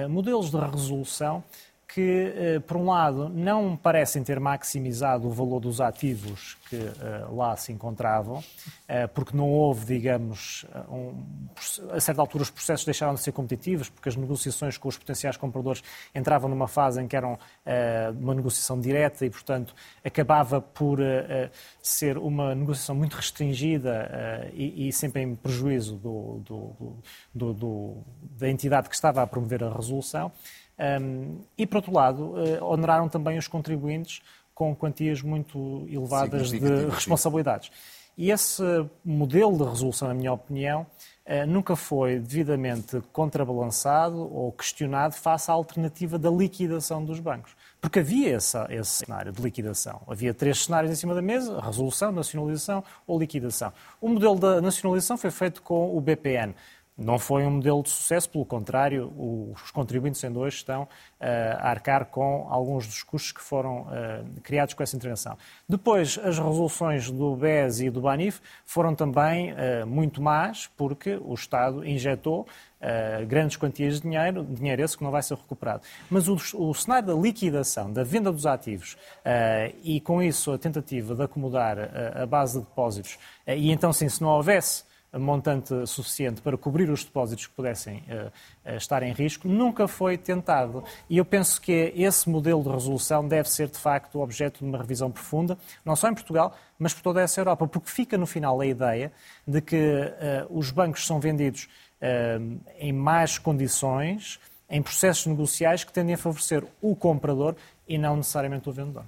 modelos 0.07 0.51
de 0.51 0.57
resolução 0.57 1.43
que, 1.91 2.33
eh, 2.35 2.59
por 2.59 2.77
um 2.77 2.85
lado, 2.85 3.29
não 3.29 3.75
parecem 3.75 4.23
ter 4.23 4.39
maximizado 4.39 5.27
o 5.27 5.31
valor 5.31 5.59
dos 5.59 5.81
ativos 5.81 6.55
que 6.69 6.75
eh, 6.75 7.25
lá 7.31 7.57
se 7.57 7.71
encontravam, 7.71 8.43
eh, 8.87 9.07
porque 9.07 9.35
não 9.35 9.49
houve, 9.49 9.85
digamos, 9.85 10.67
um, 10.87 11.15
a 11.89 11.99
certa 11.99 12.21
altura 12.21 12.43
os 12.43 12.51
processos 12.51 12.85
deixaram 12.85 13.15
de 13.15 13.21
ser 13.21 13.31
competitivos, 13.31 13.89
porque 13.89 14.07
as 14.07 14.15
negociações 14.15 14.77
com 14.77 14.87
os 14.87 14.99
potenciais 14.99 15.35
compradores 15.35 15.81
entravam 16.13 16.47
numa 16.47 16.67
fase 16.67 17.01
em 17.01 17.07
que 17.07 17.15
eram 17.15 17.39
uma 18.19 18.33
negociação 18.33 18.79
direta 18.79 19.25
e, 19.25 19.29
portanto, 19.29 19.73
acabava 20.03 20.61
por 20.61 20.99
ser 21.81 22.17
uma 22.17 22.53
negociação 22.53 22.95
muito 22.95 23.15
restringida 23.15 24.49
e, 24.53 24.91
sempre 24.91 25.21
em 25.21 25.35
prejuízo 25.35 25.95
do, 25.95 26.41
do, 27.33 27.53
do, 27.53 27.97
da 28.37 28.49
entidade 28.49 28.89
que 28.89 28.95
estava 28.95 29.21
a 29.21 29.27
promover 29.27 29.63
a 29.63 29.71
resolução. 29.71 30.31
Um, 30.79 31.39
e, 31.57 31.67
por 31.67 31.77
outro 31.77 31.93
lado, 31.93 32.35
uh, 32.35 32.63
oneraram 32.63 33.09
também 33.09 33.37
os 33.37 33.47
contribuintes 33.47 34.21
com 34.55 34.73
quantias 34.73 35.21
muito 35.21 35.85
elevadas 35.89 36.49
de 36.49 36.59
responsabilidades. 36.89 37.69
E 38.17 38.31
esse 38.31 38.63
modelo 39.03 39.57
de 39.57 39.63
resolução, 39.63 40.07
na 40.09 40.13
minha 40.13 40.33
opinião, 40.33 40.85
uh, 41.25 41.45
nunca 41.47 41.75
foi 41.75 42.19
devidamente 42.19 43.01
contrabalançado 43.11 44.17
ou 44.33 44.51
questionado 44.53 45.15
face 45.15 45.51
à 45.51 45.53
alternativa 45.53 46.17
da 46.17 46.29
liquidação 46.29 47.03
dos 47.03 47.19
bancos. 47.19 47.55
Porque 47.81 47.99
havia 47.99 48.35
essa, 48.35 48.67
esse 48.69 49.05
cenário 49.05 49.31
de 49.31 49.41
liquidação. 49.41 50.01
Havia 50.07 50.33
três 50.33 50.65
cenários 50.65 50.91
em 50.91 50.95
cima 50.95 51.15
da 51.15 51.21
mesa: 51.21 51.59
resolução, 51.61 52.11
nacionalização 52.11 52.83
ou 53.07 53.19
liquidação. 53.19 53.71
O 54.01 54.09
modelo 54.09 54.37
da 54.37 54.61
nacionalização 54.61 55.17
foi 55.17 55.31
feito 55.31 55.61
com 55.61 55.95
o 55.95 56.01
BPN. 56.01 56.53
Não 56.99 57.17
foi 57.17 57.45
um 57.45 57.51
modelo 57.51 57.81
de 57.81 57.89
sucesso, 57.89 58.29
pelo 58.29 58.45
contrário, 58.45 59.13
os 59.17 59.71
contribuintes 59.71 60.21
ainda 60.21 60.37
hoje 60.37 60.57
estão 60.57 60.83
uh, 60.83 60.87
a 61.57 61.69
arcar 61.69 62.05
com 62.05 62.45
alguns 62.49 62.85
dos 62.85 63.03
custos 63.03 63.31
que 63.31 63.41
foram 63.41 63.83
uh, 63.83 64.41
criados 64.43 64.73
com 64.73 64.83
essa 64.83 64.97
intervenção. 64.97 65.37
Depois, 65.67 66.19
as 66.21 66.37
resoluções 66.37 67.09
do 67.09 67.37
BES 67.37 67.79
e 67.79 67.89
do 67.89 68.01
BANIF 68.01 68.41
foram 68.65 68.93
também 68.93 69.53
uh, 69.53 69.87
muito 69.87 70.21
más, 70.21 70.67
porque 70.75 71.17
o 71.23 71.33
Estado 71.33 71.87
injetou 71.87 72.45
grandes 73.27 73.57
quantias 73.57 73.95
de 73.95 74.03
dinheiro, 74.03 74.41
dinheiro 74.41 74.81
esse 74.81 74.97
que 74.97 75.03
não 75.03 75.11
vai 75.11 75.21
ser 75.21 75.35
recuperado. 75.35 75.81
Mas 76.09 76.29
o, 76.29 76.35
o 76.53 76.73
cenário 76.73 77.07
da 77.09 77.13
liquidação, 77.13 77.91
da 77.91 78.05
venda 78.05 78.31
dos 78.31 78.45
ativos 78.45 78.95
e, 79.83 79.99
com 79.99 80.23
isso, 80.23 80.53
a 80.53 80.57
tentativa 80.57 81.13
de 81.13 81.21
acomodar 81.21 81.77
a 82.15 82.25
base 82.25 82.57
de 82.57 82.65
depósitos, 82.65 83.19
e 83.45 83.69
então, 83.69 83.91
sim, 83.91 84.07
se 84.07 84.21
não 84.21 84.29
houvesse 84.29 84.85
montante 85.17 85.87
suficiente 85.87 86.41
para 86.41 86.57
cobrir 86.57 86.89
os 86.89 87.03
depósitos 87.03 87.47
que 87.47 87.53
pudessem 87.53 88.03
uh, 88.07 88.75
estar 88.75 89.01
em 89.01 89.11
risco, 89.11 89.47
nunca 89.47 89.87
foi 89.87 90.17
tentado. 90.17 90.83
E 91.09 91.17
eu 91.17 91.25
penso 91.25 91.59
que 91.59 91.93
esse 91.95 92.29
modelo 92.29 92.61
de 92.61 92.69
resolução 92.69 93.27
deve 93.27 93.49
ser, 93.49 93.69
de 93.69 93.77
facto, 93.77 94.19
objeto 94.19 94.59
de 94.59 94.65
uma 94.65 94.77
revisão 94.77 95.09
profunda, 95.09 95.57
não 95.83 95.95
só 95.95 96.09
em 96.09 96.13
Portugal, 96.13 96.55
mas 96.77 96.93
por 96.93 97.01
toda 97.01 97.21
essa 97.21 97.39
Europa, 97.39 97.67
porque 97.67 97.89
fica 97.89 98.17
no 98.17 98.27
final 98.27 98.59
a 98.61 98.65
ideia 98.65 99.11
de 99.47 99.61
que 99.61 99.75
uh, 99.75 100.57
os 100.57 100.69
bancos 100.71 101.05
são 101.07 101.19
vendidos 101.19 101.67
uh, 102.01 102.59
em 102.77 102.93
más 102.93 103.37
condições, 103.39 104.39
em 104.69 104.81
processos 104.81 105.25
negociais 105.25 105.83
que 105.83 105.91
tendem 105.91 106.13
a 106.13 106.17
favorecer 106.17 106.63
o 106.81 106.95
comprador 106.95 107.55
e 107.87 107.97
não 107.97 108.17
necessariamente 108.17 108.69
o 108.69 108.71
vendedor. 108.71 109.05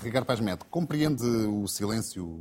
Ricardo 0.00 0.26
Paz 0.26 0.38
Mete, 0.38 0.64
compreende 0.70 1.24
o 1.24 1.66
silêncio 1.66 2.38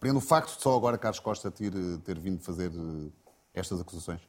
Compreendo 0.00 0.16
o 0.16 0.22
facto 0.22 0.56
de 0.56 0.62
só 0.62 0.74
agora 0.74 0.96
Carlos 0.96 1.20
Costa 1.20 1.50
ter, 1.50 1.70
ter 2.06 2.18
vindo 2.18 2.40
fazer 2.40 2.70
eh, 2.70 3.10
estas 3.52 3.82
acusações? 3.82 4.22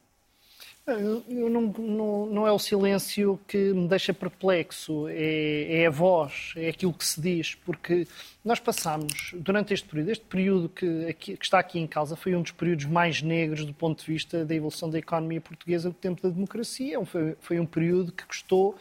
Eu 0.85 1.49
não, 1.49 1.61
não, 1.61 2.25
não, 2.25 2.47
é 2.47 2.51
o 2.51 2.59
silêncio 2.59 3.39
que 3.47 3.71
me 3.71 3.87
deixa 3.87 4.13
perplexo, 4.13 5.07
é, 5.07 5.83
é, 5.83 5.87
a 5.87 5.89
voz, 5.89 6.51
é 6.57 6.67
aquilo 6.67 6.93
que 6.93 7.05
se 7.05 7.21
diz, 7.21 7.55
porque 7.55 8.05
nós 8.43 8.59
passámos, 8.59 9.33
durante 9.35 9.73
este 9.73 9.87
período, 9.87 10.09
este 10.09 10.25
período 10.25 10.67
que, 10.67 11.13
que, 11.13 11.37
está 11.41 11.59
aqui 11.59 11.79
em 11.79 11.87
causa 11.87 12.17
foi 12.17 12.35
um 12.35 12.41
dos 12.41 12.51
períodos 12.51 12.83
mais 12.83 13.21
negros 13.21 13.63
do 13.63 13.73
ponto 13.73 14.03
de 14.03 14.11
vista 14.11 14.43
da 14.43 14.53
evolução 14.53 14.89
da 14.89 14.99
economia 14.99 15.39
portuguesa 15.39 15.89
do 15.89 15.95
tempo 15.95 16.21
da 16.21 16.27
democracia. 16.27 16.99
Foi, 17.05 17.37
foi 17.39 17.59
um 17.61 17.65
período 17.65 18.11
que 18.11 18.25
custou 18.25 18.75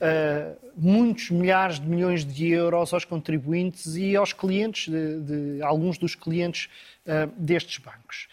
uh, 0.00 0.56
muitos 0.76 1.30
milhares 1.30 1.80
de 1.80 1.86
milhões 1.86 2.24
de 2.24 2.48
euros 2.48 2.92
aos 2.92 3.04
contribuintes 3.04 3.96
e 3.96 4.16
aos 4.16 4.32
clientes, 4.32 4.92
de, 4.92 5.20
de 5.20 5.62
alguns 5.62 5.98
dos 5.98 6.14
clientes 6.14 6.68
uh, 7.06 7.30
destes 7.36 7.78
bancos. 7.78 8.28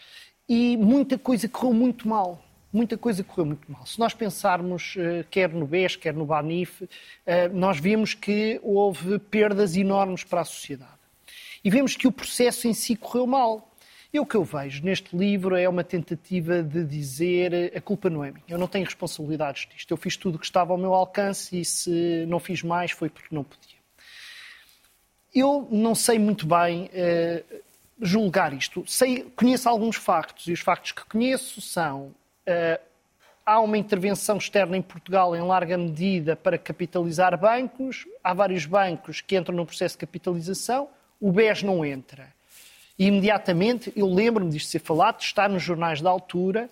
E 0.48 0.76
muita 0.78 1.18
coisa 1.18 1.48
correu 1.48 1.74
muito 1.74 2.08
mal. 2.08 2.44
Muita 2.74 2.98
coisa 2.98 3.24
correu 3.24 3.46
muito 3.46 3.70
mal. 3.70 3.86
Se 3.86 4.00
nós 4.00 4.14
pensarmos, 4.14 4.96
uh, 4.96 5.26
quer 5.30 5.50
no 5.50 5.66
BES, 5.66 5.96
quer 5.96 6.14
no 6.14 6.26
BANIF, 6.26 6.88
nós 7.54 7.80
vemos 7.80 8.14
que 8.14 8.60
houve 8.64 9.20
perdas 9.20 9.76
enormes 9.76 10.24
para 10.24 10.42
a 10.42 10.46
sociedade. 10.46 10.92
E 11.64 11.70
vemos 11.70 11.96
que 11.96 12.08
o 12.08 12.12
processo 12.12 12.68
em 12.68 12.74
si 12.74 12.96
correu 12.96 13.28
mal. 13.28 13.71
E 14.14 14.20
o 14.20 14.26
que 14.26 14.36
eu 14.36 14.44
vejo 14.44 14.84
neste 14.84 15.16
livro 15.16 15.56
é 15.56 15.70
uma 15.70 15.86
tentativa 15.86 16.62
de 16.62 16.84
dizer 16.84 17.72
a 17.76 17.80
culpa 17.80 18.10
não 18.10 18.24
é 18.26 18.32
minha, 18.32 18.44
eu 18.50 18.58
não 18.58 18.68
tenho 18.68 18.84
responsabilidades 18.84 19.68
disto. 19.74 19.90
Eu 19.90 19.98
fiz 19.98 20.18
tudo 20.18 20.36
o 20.36 20.40
que 20.40 20.46
estava 20.46 20.74
ao 20.74 20.78
meu 20.78 20.94
alcance 20.94 21.58
e 21.58 21.64
se 21.64 22.26
não 22.28 22.40
fiz 22.40 22.62
mais 22.62 22.92
foi 22.92 23.10
porque 23.10 23.34
não 23.34 23.44
podia. 23.44 23.80
Eu 25.34 25.66
não 25.72 25.96
sei 25.96 26.20
muito 26.20 26.46
bem 26.46 26.90
uh, 26.90 27.62
julgar 28.02 28.52
isto. 28.52 28.84
Sei, 28.86 29.24
conheço 29.34 29.70
alguns 29.70 29.96
factos 29.96 30.46
e 30.48 30.52
os 30.52 30.60
factos 30.60 30.92
que 30.92 31.06
conheço 31.06 31.62
são 31.62 32.08
uh, 32.48 32.92
há 33.46 33.62
uma 33.62 33.78
intervenção 33.78 34.38
externa 34.38 34.76
em 34.76 34.82
Portugal 34.82 35.34
em 35.34 35.42
larga 35.42 35.78
medida 35.78 36.36
para 36.36 36.58
capitalizar 36.58 37.38
bancos. 37.40 38.06
Há 38.22 38.34
vários 38.34 38.66
bancos 38.66 39.22
que 39.22 39.38
entram 39.38 39.56
no 39.56 39.66
processo 39.66 39.96
de 39.96 40.00
capitalização. 40.00 40.90
O 41.18 41.32
BES 41.32 41.64
não 41.64 41.86
entra. 41.86 42.28
E 43.02 43.08
imediatamente 43.08 43.92
eu 43.96 44.06
lembro-me 44.06 44.52
disto 44.52 44.70
ser 44.70 44.78
falado, 44.78 45.22
está 45.22 45.50
nos 45.50 45.64
jornais 45.64 46.02
da 46.02 46.10
altura, 46.12 46.70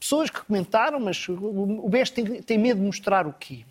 pessoas 0.00 0.30
que 0.30 0.40
comentaram, 0.40 0.98
mas 0.98 1.28
o 1.28 1.86
BES 1.86 2.08
tem, 2.08 2.24
tem 2.40 2.56
medo 2.56 2.80
de 2.80 2.86
mostrar 2.86 3.26
o 3.26 3.32
quê? 3.34 3.66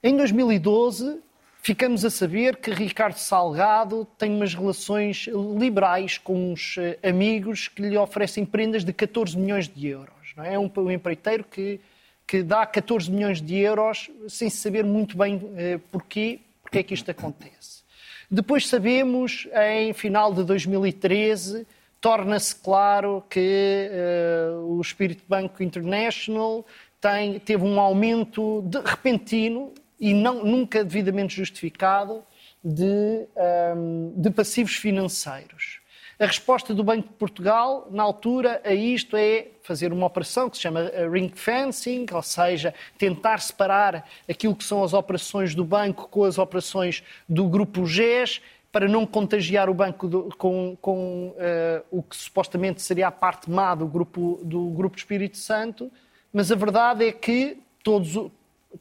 Em 0.00 0.16
2012, 0.16 1.18
ficamos 1.60 2.04
a 2.04 2.10
saber 2.10 2.58
que 2.58 2.70
Ricardo 2.70 3.16
Salgado 3.16 4.06
tem 4.16 4.32
umas 4.32 4.54
relações 4.54 5.28
liberais 5.58 6.18
com 6.18 6.52
uns 6.52 6.76
eh, 6.78 6.96
amigos 7.02 7.66
que 7.66 7.82
lhe 7.82 7.98
oferecem 7.98 8.46
prendas 8.46 8.84
de 8.84 8.92
14 8.92 9.36
milhões 9.36 9.66
de 9.66 9.88
euros. 9.88 10.32
Não 10.36 10.44
é? 10.44 10.54
é 10.54 10.58
um, 10.60 10.70
empreiteiro 10.88 11.42
que, 11.42 11.80
que 12.28 12.44
dá 12.44 12.64
14 12.64 13.10
milhões 13.10 13.42
de 13.42 13.56
euros 13.56 14.08
sem 14.28 14.48
saber 14.48 14.84
muito 14.84 15.18
bem 15.18 15.34
uh, 15.34 15.80
porquê, 15.90 16.38
porque 16.62 16.78
é 16.78 16.82
que 16.84 16.94
isto 16.94 17.10
acontece. 17.10 17.82
Depois 18.30 18.66
sabemos, 18.66 19.48
em 19.54 19.92
final 19.92 20.32
de 20.34 20.44
2013, 20.44 21.66
torna-se 22.00 22.54
claro 22.54 23.24
que 23.28 23.90
uh, 23.90 24.78
o 24.78 24.84
Spirit 24.84 25.22
Bank 25.26 25.64
International 25.64 26.64
tem, 27.00 27.38
teve 27.40 27.64
um 27.64 27.80
aumento 27.80 28.62
de, 28.66 28.80
repentino 28.80 29.72
e 29.98 30.12
não, 30.12 30.44
nunca 30.44 30.84
devidamente 30.84 31.34
justificado 31.34 32.22
de, 32.62 32.84
um, 32.84 33.26
ehm, 33.36 34.12
de 34.16 34.30
passivos 34.30 34.74
financeiros. 34.74 35.77
A 36.20 36.26
resposta 36.26 36.74
do 36.74 36.82
Banco 36.82 37.06
de 37.06 37.14
Portugal, 37.14 37.86
na 37.92 38.02
altura, 38.02 38.60
a 38.64 38.74
isto 38.74 39.16
é 39.16 39.48
fazer 39.62 39.92
uma 39.92 40.04
operação 40.04 40.50
que 40.50 40.56
se 40.56 40.64
chama 40.64 40.80
eh, 40.80 41.08
ring 41.08 41.30
fencing, 41.32 42.06
ou 42.12 42.22
seja, 42.22 42.74
tentar 42.98 43.38
separar 43.38 44.04
aquilo 44.28 44.56
que 44.56 44.64
são 44.64 44.82
as 44.82 44.92
operações 44.92 45.54
do 45.54 45.64
banco 45.64 46.08
com 46.08 46.24
as 46.24 46.36
operações 46.36 47.04
do 47.28 47.46
grupo 47.46 47.86
GES, 47.86 48.40
para 48.72 48.88
não 48.88 49.06
contagiar 49.06 49.70
o 49.70 49.74
banco 49.74 50.08
do, 50.08 50.28
com, 50.36 50.76
com 50.80 51.28
uh, 51.28 51.84
o 51.90 52.02
que 52.02 52.16
supostamente 52.16 52.82
seria 52.82 53.08
a 53.08 53.12
parte 53.12 53.50
má 53.50 53.74
do 53.74 53.86
grupo, 53.86 54.40
do 54.42 54.70
grupo 54.70 54.98
Espírito 54.98 55.38
Santo, 55.38 55.90
mas 56.32 56.52
a 56.52 56.54
verdade 56.54 57.06
é 57.06 57.12
que 57.12 57.58
todos, 57.82 58.30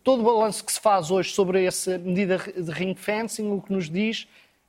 todo 0.03 0.21
o 0.21 0.23
balanço 0.23 0.65
que 0.65 0.71
se 0.71 0.79
faz 0.79 1.09
hoje 1.09 1.31
sobre 1.33 1.63
essa 1.63 1.97
medida 1.97 2.37
de 2.37 2.71
ring 2.71 2.95
fencing, 2.95 3.51
o 3.51 3.61
que 3.61 3.71
nos 3.71 3.89
diz 3.89 4.27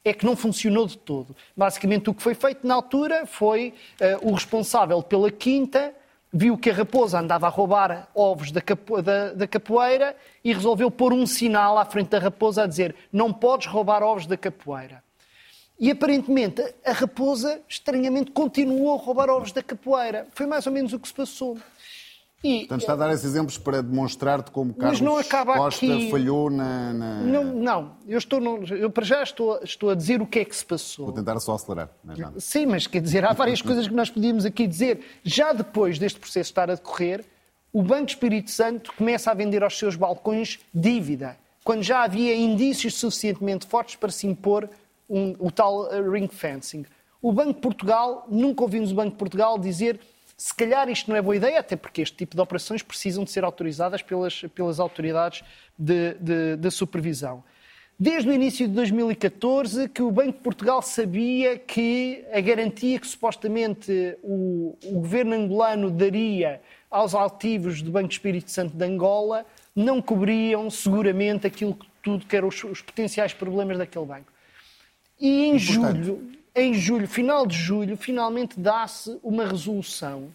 é 0.09 0.13
que 0.13 0.27
não 0.27 0.37
funcionou 0.37 0.87
de 0.87 0.97
todo. 0.97 1.35
Basicamente, 1.57 2.11
o 2.11 2.15
que 2.15 2.23
foi 2.23 2.35
feito 2.35 2.67
na 2.67 2.75
altura 2.75 3.27
foi 3.27 3.75
uh, 4.01 4.29
o 4.29 4.33
responsável 4.33 5.03
pela 5.03 5.31
quinta 5.31 5.95
viu 6.33 6.59
que 6.59 6.71
a 6.71 6.75
raposa 6.75 7.21
andava 7.21 7.47
a 7.47 7.51
roubar 7.51 8.09
ovos 8.15 8.51
da, 8.51 8.61
capo, 8.61 9.01
da, 9.01 9.33
da, 9.33 9.47
capoeira 9.47 10.15
e 10.45 10.53
resolveu 10.53 10.91
pôr 10.91 11.13
um 11.13 11.27
sinal 11.27 11.79
à 11.79 11.85
frente 11.85 12.09
da 12.09 12.19
raposa 12.19 12.65
a 12.65 12.67
dizer 12.67 12.95
não 13.13 13.33
podes 13.33 13.67
roubar 13.67 14.03
ovos 14.03 14.27
da 14.27 14.37
capoeira. 14.37 15.03
E 15.81 15.91
aparentemente 15.93 16.63
a 16.85 16.93
raposa, 16.93 17.61
estranhamente, 17.69 18.33
continuou 18.33 18.95
a 18.95 18.99
roubar 18.99 19.31
ovos 19.31 19.53
da 19.53 19.63
capoeira. 19.63 20.27
Foi 20.33 20.45
mais 20.45 20.67
ou 20.67 20.73
menos 20.73 20.93
o 20.93 20.99
que 20.99 21.07
se 21.07 21.15
passou. 21.15 21.57
E, 22.43 22.61
Portanto, 22.61 22.81
está 22.83 22.93
a 22.93 22.97
dar 22.97 23.13
esses 23.13 23.25
exemplos 23.25 23.59
para 23.59 23.83
demonstrar-te 23.83 24.53
como 24.53 24.73
Carlos 24.73 25.01
Costa 25.29 25.87
aqui... 25.87 26.09
falhou 26.09 26.49
na, 26.49 26.93
na... 26.93 27.15
Não, 27.23 27.45
não, 27.45 27.97
eu, 28.07 28.17
estou 28.17 28.41
no... 28.41 28.65
eu 28.65 28.89
para 28.91 29.05
já 29.05 29.25
estou, 29.25 29.59
estou 29.65 29.91
a 29.91 29.95
dizer 29.97 30.23
o 30.23 30.27
que 30.27 30.39
é 30.39 30.45
que 30.45 30.55
se 30.55 30.65
passou. 30.65 31.07
Vou 31.07 31.15
tentar 31.15 31.41
só 31.41 31.55
acelerar. 31.55 31.91
Não 32.05 32.15
é. 32.15 32.33
Sim, 32.39 32.67
mas 32.67 32.87
quer 32.87 33.03
dizer, 33.03 33.25
há 33.25 33.33
várias 33.33 33.61
coisas 33.61 33.89
que 33.89 33.95
nós 33.95 34.09
podíamos 34.09 34.45
aqui 34.45 34.69
dizer. 34.69 35.01
Já 35.25 35.53
depois 35.53 35.99
deste 35.99 36.21
processo 36.21 36.49
estar 36.49 36.71
a 36.71 36.77
decorrer, 36.77 37.25
o 37.73 37.83
Banco 37.83 38.09
Espírito 38.09 38.53
Santo 38.53 38.93
começa 38.97 39.33
a 39.33 39.35
vender 39.35 39.65
aos 39.65 39.77
seus 39.77 39.97
balcões 39.97 40.61
dívida, 40.73 41.37
quando 41.65 41.83
já 41.83 42.05
havia 42.05 42.37
indícios 42.37 42.95
suficientemente 42.95 43.67
fortes 43.67 43.97
para 43.97 44.13
se 44.13 44.29
impor 44.29 44.71
um, 45.11 45.35
o 45.41 45.51
tal 45.51 45.89
ring 46.09 46.29
fencing. 46.29 46.87
O 47.21 47.33
Banco 47.33 47.55
de 47.55 47.61
Portugal, 47.61 48.27
nunca 48.29 48.63
ouvimos 48.63 48.93
o 48.93 48.95
Banco 48.95 49.11
de 49.11 49.17
Portugal 49.17 49.59
dizer 49.59 49.99
se 50.41 50.55
calhar 50.55 50.89
isto 50.89 51.11
não 51.11 51.17
é 51.17 51.21
boa 51.21 51.35
ideia, 51.35 51.59
até 51.59 51.75
porque 51.75 52.01
este 52.01 52.17
tipo 52.17 52.37
de 52.37 52.41
operações 52.41 52.81
precisam 52.81 53.25
de 53.25 53.31
ser 53.33 53.43
autorizadas 53.43 54.03
pelas, 54.03 54.43
pelas 54.55 54.79
autoridades 54.79 55.43
de, 55.77 56.15
de, 56.15 56.57
de 56.57 56.71
supervisão. 56.71 57.43
Desde 57.99 58.31
o 58.31 58.33
início 58.33 58.69
de 58.69 58.73
2014 58.75 59.89
que 59.89 60.01
o 60.01 60.13
Banco 60.13 60.35
de 60.35 60.39
Portugal 60.39 60.81
sabia 60.81 61.59
que 61.59 62.25
a 62.33 62.41
garantia 62.41 63.01
que 63.01 63.07
supostamente 63.09 64.17
o, 64.23 64.79
o 64.85 64.93
governo 65.01 65.35
angolano 65.35 65.91
daria 65.91 66.61
aos 66.89 67.17
ativos 67.17 67.83
do 67.83 67.91
Banco 67.91 68.13
Espírito 68.13 68.53
Santo 68.53 68.77
de 68.77 68.85
Angola 68.85 69.45
não 69.75 70.01
cobriam 70.01 70.71
seguramente 70.71 71.49
aquilo 71.49 71.75
que 71.75 71.89
tudo 72.01 72.25
que 72.25 72.37
eram 72.37 72.47
os, 72.47 72.63
os 72.63 72.81
potenciais 72.81 73.35
problemas 73.35 73.77
daquele 73.77 74.07
banco. 74.07 74.33
E 75.19 75.47
em 75.47 75.59
julho, 75.59 76.38
em 76.61 76.75
julho, 76.75 77.07
final 77.07 77.47
de 77.47 77.57
julho, 77.57 77.97
finalmente 77.97 78.59
dá-se 78.59 79.19
uma 79.23 79.47
resolução 79.47 80.33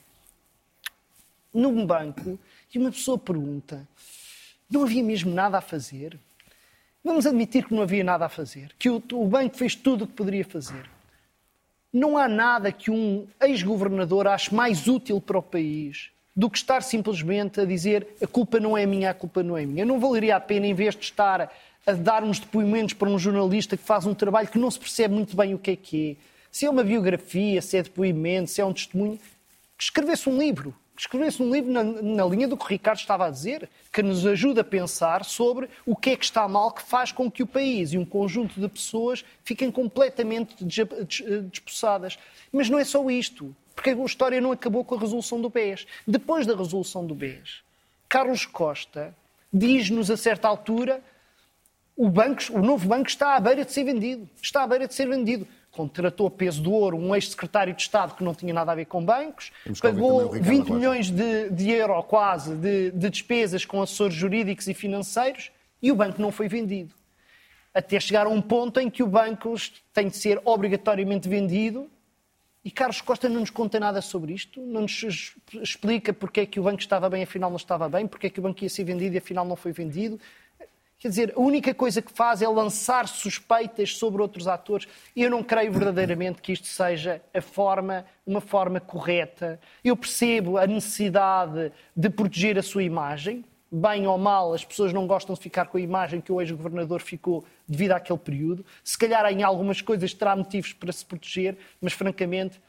num 1.53 1.85
banco 1.85 2.39
e 2.73 2.79
uma 2.79 2.91
pessoa 2.91 3.17
pergunta: 3.17 3.87
não 4.69 4.83
havia 4.83 5.03
mesmo 5.03 5.33
nada 5.33 5.57
a 5.57 5.61
fazer? 5.61 6.17
Vamos 7.03 7.25
admitir 7.25 7.65
que 7.65 7.73
não 7.73 7.83
havia 7.83 8.03
nada 8.03 8.25
a 8.25 8.29
fazer, 8.29 8.71
que 8.79 8.89
o, 8.89 9.03
o 9.13 9.27
banco 9.27 9.57
fez 9.57 9.75
tudo 9.75 10.05
o 10.05 10.07
que 10.07 10.13
poderia 10.13 10.45
fazer. 10.45 10.89
Não 11.91 12.17
há 12.17 12.27
nada 12.27 12.71
que 12.71 12.89
um 12.89 13.27
ex-governador 13.41 14.27
ache 14.27 14.53
mais 14.55 14.87
útil 14.87 15.21
para 15.21 15.37
o 15.37 15.43
país 15.43 16.09
do 16.35 16.49
que 16.49 16.57
estar 16.57 16.81
simplesmente 16.81 17.61
a 17.61 17.65
dizer 17.65 18.07
a 18.21 18.25
culpa 18.25 18.59
não 18.59 18.75
é 18.75 18.85
minha, 18.85 19.11
a 19.11 19.13
culpa 19.13 19.43
não 19.43 19.55
é 19.55 19.65
minha. 19.65 19.85
Não 19.85 19.99
valeria 19.99 20.35
a 20.35 20.39
pena, 20.39 20.65
em 20.65 20.73
vez 20.73 20.95
de 20.95 21.03
estar 21.03 21.53
a 21.85 21.93
dar 21.93 22.23
uns 22.23 22.39
depoimentos 22.39 22.93
para 22.93 23.09
um 23.09 23.19
jornalista 23.19 23.75
que 23.75 23.83
faz 23.83 24.05
um 24.05 24.13
trabalho 24.13 24.47
que 24.47 24.57
não 24.57 24.71
se 24.71 24.79
percebe 24.79 25.13
muito 25.13 25.35
bem 25.35 25.53
o 25.53 25.59
que 25.59 25.71
é 25.71 25.75
que 25.75 26.11
é. 26.11 26.15
Se 26.51 26.65
é 26.65 26.69
uma 26.69 26.83
biografia, 26.83 27.61
se 27.61 27.77
é 27.77 27.83
depoimento, 27.83 28.51
se 28.51 28.61
é 28.61 28.65
um 28.65 28.73
testemunho, 28.73 29.17
que 29.77 29.83
escrevesse 29.83 30.29
um 30.29 30.37
livro. 30.37 30.73
Que 30.95 31.01
escrevesse 31.01 31.41
um 31.41 31.51
livro 31.51 31.71
na, 31.71 31.83
na, 31.83 32.25
linha 32.25 32.47
do 32.47 32.55
que 32.55 32.63
o 32.63 32.67
Ricardo 32.67 32.99
estava 32.99 33.25
a 33.25 33.31
dizer, 33.31 33.67
que 33.91 34.03
nos 34.03 34.27
ajuda 34.27 34.61
a 34.61 34.63
pensar 34.63 35.25
sobre 35.25 35.67
o 35.87 35.95
que 35.95 36.11
é 36.11 36.15
que 36.15 36.23
está 36.23 36.47
mal, 36.47 36.71
que 36.71 36.83
faz 36.83 37.11
com 37.11 37.31
que 37.31 37.41
o 37.41 37.47
país 37.47 37.93
e 37.93 37.97
um 37.97 38.05
conjunto 38.05 38.61
de 38.61 38.67
pessoas 38.67 39.25
fiquem 39.43 39.71
completamente 39.71 40.63
despossadas. 40.63 42.19
Mas 42.51 42.69
não 42.69 42.77
é 42.77 42.85
só 42.85 43.09
isto. 43.09 43.55
Porque 43.75 43.89
a 43.89 44.05
história 44.05 44.39
não 44.39 44.51
acabou 44.51 44.85
com 44.85 44.95
a 44.95 44.99
resolução 44.99 45.41
do 45.41 45.49
BES. 45.49 45.87
Depois 46.07 46.45
da 46.45 46.55
resolução 46.55 47.05
do 47.05 47.15
BES, 47.15 47.63
Carlos 48.07 48.45
Costa 48.45 49.15
diz-nos 49.51 50.11
a 50.11 50.17
certa 50.17 50.47
altura 50.47 51.01
o, 51.95 52.09
banco, 52.09 52.41
o 52.51 52.62
novo 52.62 52.88
banco 52.88 53.07
está 53.07 53.35
à 53.35 53.39
beira 53.39 53.63
de 53.63 53.71
ser 53.71 53.83
vendido. 53.83 54.27
Está 54.41 54.63
à 54.63 54.67
beira 54.67 54.88
de 54.88 54.93
ser 54.93 55.07
vendido. 55.07 55.47
Contratou 55.71 56.27
a 56.27 56.31
peso 56.31 56.62
do 56.62 56.71
ouro 56.71 56.97
um 56.97 57.15
ex-secretário 57.15 57.73
de 57.73 57.81
Estado 57.81 58.15
que 58.15 58.23
não 58.23 58.33
tinha 58.33 58.53
nada 58.53 58.71
a 58.71 58.75
ver 58.75 58.85
com 58.85 59.03
bancos, 59.03 59.51
pagou 59.81 60.29
20 60.29 60.71
milhões 60.71 61.09
de, 61.09 61.50
de 61.50 61.71
euro 61.71 62.01
quase 62.03 62.55
de, 62.55 62.91
de 62.91 63.09
despesas 63.09 63.65
com 63.65 63.81
assessores 63.81 64.13
jurídicos 64.13 64.67
e 64.67 64.73
financeiros 64.75 65.51
e 65.81 65.91
o 65.91 65.95
banco 65.95 66.21
não 66.21 66.31
foi 66.31 66.47
vendido. 66.47 66.93
Até 67.73 68.00
chegar 68.00 68.27
a 68.27 68.29
um 68.29 68.39
ponto 68.39 68.79
em 68.79 68.88
que 68.88 69.01
o 69.01 69.07
banco 69.07 69.55
tem 69.91 70.09
de 70.09 70.17
ser 70.17 70.39
obrigatoriamente 70.45 71.27
vendido 71.27 71.89
e 72.63 72.71
Carlos 72.71 73.01
Costa 73.01 73.27
não 73.27 73.41
nos 73.41 73.50
conta 73.50 73.79
nada 73.79 74.00
sobre 74.00 74.31
isto, 74.31 74.62
não 74.62 74.81
nos 74.81 75.35
explica 75.62 76.13
porque 76.13 76.41
é 76.41 76.45
que 76.45 76.59
o 76.59 76.63
banco 76.63 76.79
estava 76.79 77.09
bem, 77.09 77.23
afinal 77.23 77.50
não 77.50 77.57
estava 77.57 77.89
bem, 77.89 78.07
porque 78.07 78.27
é 78.27 78.29
que 78.29 78.39
o 78.39 78.43
banco 78.43 78.63
ia 78.63 78.69
ser 78.69 78.85
vendido 78.85 79.15
e 79.15 79.17
afinal 79.17 79.43
não 79.43 79.55
foi 79.55 79.73
vendido. 79.73 80.19
Quer 81.03 81.10
dizer, 81.10 81.33
a 81.36 81.39
única 81.41 81.74
coisa 81.74 82.01
que 82.01 82.13
faz 82.13 82.41
é 82.41 82.48
lançar 82.48 83.10
suspeitas 83.10 83.98
sobre 83.98 84.22
outros 84.22 84.48
atores 84.48 84.88
e 85.13 85.22
eu 85.22 85.29
não 85.29 85.43
creio 85.43 85.69
verdadeiramente 85.69 86.41
que 86.41 86.53
isto 86.53 86.65
seja 86.65 87.22
a 87.33 87.41
forma, 87.41 88.05
uma 88.25 88.39
forma 88.39 88.79
correta. 88.79 89.60
Eu 89.83 89.98
percebo 89.98 90.57
a 90.57 90.65
necessidade 90.65 91.74
de 91.93 92.10
proteger 92.10 92.57
a 92.57 92.63
sua 92.63 92.83
imagem, 92.83 93.43
bem 93.69 94.07
ou 94.07 94.17
mal, 94.17 94.53
as 94.53 94.63
pessoas 94.63 94.93
não 94.93 95.05
gostam 95.05 95.36
de 95.36 95.41
ficar 95.41 95.65
com 95.65 95.77
a 95.77 95.81
imagem 95.81 96.22
que 96.22 96.31
o 96.31 96.39
ex-governador 96.39 97.01
ficou 97.01 97.43
devido 97.67 97.91
àquele 97.91 98.19
período. 98.19 98.65
Se 98.81 98.98
calhar 98.98 99.29
em 99.29 99.43
algumas 99.43 99.81
coisas 99.81 100.13
terá 100.13 100.33
motivos 100.38 100.72
para 100.72 100.93
se 100.93 101.05
proteger, 101.05 101.57
mas 101.81 101.91
francamente, 101.91 102.62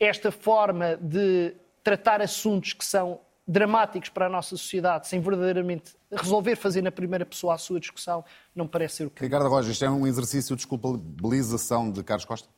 esta 0.00 0.32
forma 0.32 0.96
de 0.96 1.54
tratar 1.84 2.20
assuntos 2.20 2.72
que 2.72 2.84
são 2.84 3.20
dramáticos 3.46 4.08
para 4.08 4.26
a 4.26 4.28
nossa 4.28 4.50
sociedade, 4.50 5.06
sem 5.06 5.20
verdadeiramente 5.20 5.94
resolver 6.10 6.56
fazer 6.56 6.82
na 6.82 6.90
primeira 6.90 7.24
pessoa 7.24 7.54
a 7.54 7.58
sua 7.58 7.78
discussão, 7.78 8.24
não 8.54 8.66
parece 8.66 8.96
ser 8.96 9.06
o 9.06 9.10
que. 9.10 9.22
Ricardo 9.22 9.48
Rojas, 9.48 9.70
isto 9.72 9.84
é 9.84 9.90
um 9.90 10.06
exercício 10.06 10.56
de 10.56 10.60
desculpabilização 10.60 11.90
de 11.90 12.02
Carlos 12.02 12.24
Costa? 12.24 12.48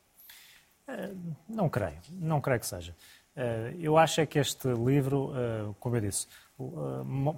Eh, 0.87 1.11
não 1.47 1.69
creio, 1.69 1.99
não 2.11 2.41
creio 2.41 2.59
que 2.59 2.65
seja. 2.65 2.95
Eh, 3.35 3.75
eu 3.79 3.97
acho 3.97 4.21
é 4.21 4.25
que 4.25 4.39
este 4.39 4.67
livro, 4.69 5.31
eh, 5.35 5.73
como 5.79 5.95
eu 5.95 6.01
disse, 6.01 6.27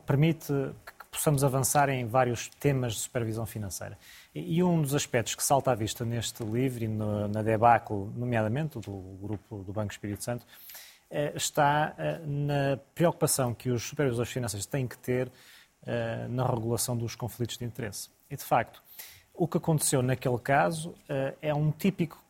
permite 0.05 0.47
que 0.85 1.05
possamos 1.11 1.43
avançar 1.43 1.89
em 1.89 2.05
vários 2.05 2.47
temas 2.47 2.93
de 2.93 2.99
supervisão 2.99 3.45
financeira. 3.45 3.97
E 4.33 4.63
um 4.63 4.81
dos 4.81 4.95
aspectos 4.95 5.35
que 5.35 5.43
salta 5.43 5.71
à 5.71 5.75
vista 5.75 6.05
neste 6.05 6.41
livro 6.43 6.85
e 6.85 6.87
na 6.87 7.43
debacle, 7.43 8.09
nomeadamente 8.15 8.79
do 8.79 9.17
grupo 9.21 9.63
do 9.63 9.73
Banco 9.73 9.91
Espírito 9.91 10.23
Santo, 10.23 10.45
está 11.35 11.93
eh, 11.97 12.19
na 12.25 12.77
preocupação 12.95 13.53
que 13.53 13.69
os 13.69 13.83
supervisores 13.83 14.31
financeiros 14.31 14.65
têm 14.65 14.87
que 14.87 14.97
ter 14.97 15.31
eh, 15.85 16.27
na 16.29 16.45
regulação 16.45 16.95
dos 16.97 17.15
conflitos 17.15 17.57
de 17.57 17.65
interesse. 17.65 18.09
E, 18.29 18.35
de 18.35 18.43
facto, 18.43 18.81
o 19.33 19.47
que 19.47 19.57
aconteceu 19.57 20.01
naquele 20.01 20.37
caso 20.37 20.93
é 21.41 21.53
um 21.53 21.71
típico 21.71 22.21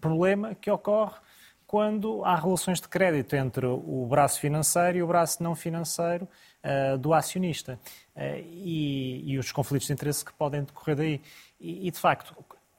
problema 0.00 0.54
que 0.54 0.70
ocorre 0.70 1.16
quando 1.66 2.24
há 2.24 2.36
relações 2.36 2.80
de 2.80 2.88
crédito 2.88 3.34
entre 3.34 3.66
o 3.66 4.06
braço 4.08 4.40
financeiro 4.40 4.98
e 4.98 5.02
o 5.02 5.06
braço 5.06 5.42
não 5.42 5.54
financeiro 5.54 6.28
do 7.00 7.12
acionista 7.12 7.78
e, 8.16 9.32
e, 9.32 9.38
os 9.38 9.52
conflitos 9.52 9.88
de 9.88 9.92
interesse 9.92 10.24
que 10.24 10.32
podem 10.32 10.62
decorrer 10.62 10.96
daí. 10.96 11.20
E, 11.60 11.88
e 11.88 11.90
de 11.90 11.98
facto, 11.98 12.34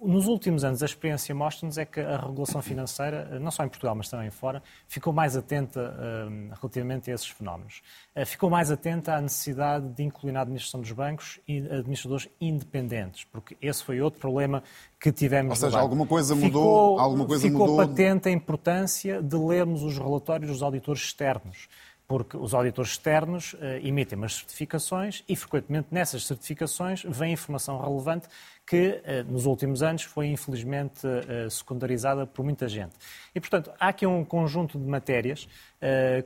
nos 0.05 0.27
últimos 0.27 0.63
anos, 0.63 0.81
a 0.83 0.85
experiência 0.85 1.33
mostra-nos 1.33 1.77
é 1.77 1.85
que 1.85 1.99
a 1.99 2.17
regulação 2.17 2.61
financeira, 2.61 3.39
não 3.39 3.51
só 3.51 3.63
em 3.63 3.69
Portugal, 3.69 3.95
mas 3.95 4.09
também 4.09 4.29
fora, 4.29 4.61
ficou 4.87 5.11
mais 5.11 5.35
atenta 5.35 5.79
uh, 5.79 6.53
relativamente 6.61 7.11
a 7.11 7.15
esses 7.15 7.27
fenómenos. 7.27 7.81
Uh, 8.15 8.25
ficou 8.25 8.49
mais 8.49 8.71
atenta 8.71 9.15
à 9.15 9.21
necessidade 9.21 9.87
de 9.89 10.03
incluir 10.03 10.31
na 10.31 10.41
administração 10.41 10.81
dos 10.81 10.91
bancos 10.91 11.39
administradores 11.47 12.29
independentes, 12.39 13.25
porque 13.25 13.57
esse 13.61 13.83
foi 13.83 14.01
outro 14.01 14.19
problema 14.19 14.63
que 14.99 15.11
tivemos. 15.11 15.61
Ou 15.61 15.69
seja, 15.69 15.79
alguma 15.79 16.05
coisa 16.05 16.35
mudou. 16.35 16.49
Ficou, 16.49 16.99
alguma 16.99 17.25
coisa 17.25 17.47
ficou 17.47 17.67
mudou... 17.67 17.77
patente 17.77 18.29
a 18.29 18.31
importância 18.31 19.21
de 19.21 19.35
lermos 19.35 19.83
os 19.83 19.97
relatórios 19.97 20.51
dos 20.51 20.61
auditores 20.61 21.01
externos 21.01 21.67
porque 22.07 22.37
os 22.37 22.53
auditores 22.53 22.91
externos 22.91 23.53
uh, 23.53 23.57
emitem 23.83 24.17
umas 24.17 24.35
certificações 24.35 25.23
e, 25.27 25.35
frequentemente, 25.35 25.87
nessas 25.91 26.25
certificações 26.25 27.03
vem 27.07 27.33
informação 27.33 27.79
relevante 27.79 28.27
que 28.65 28.99
eh, 29.03 29.21
nos 29.23 29.45
últimos 29.45 29.83
anos 29.83 30.01
foi 30.01 30.25
infelizmente 30.25 31.05
eh, 31.05 31.47
secundarizada 31.51 32.25
por 32.25 32.43
muita 32.43 32.67
gente. 32.67 32.95
E, 33.35 33.39
portanto, 33.39 33.71
há 33.79 33.89
aqui 33.89 34.07
um 34.07 34.25
conjunto 34.25 34.79
de 34.79 34.85
matérias 34.85 35.47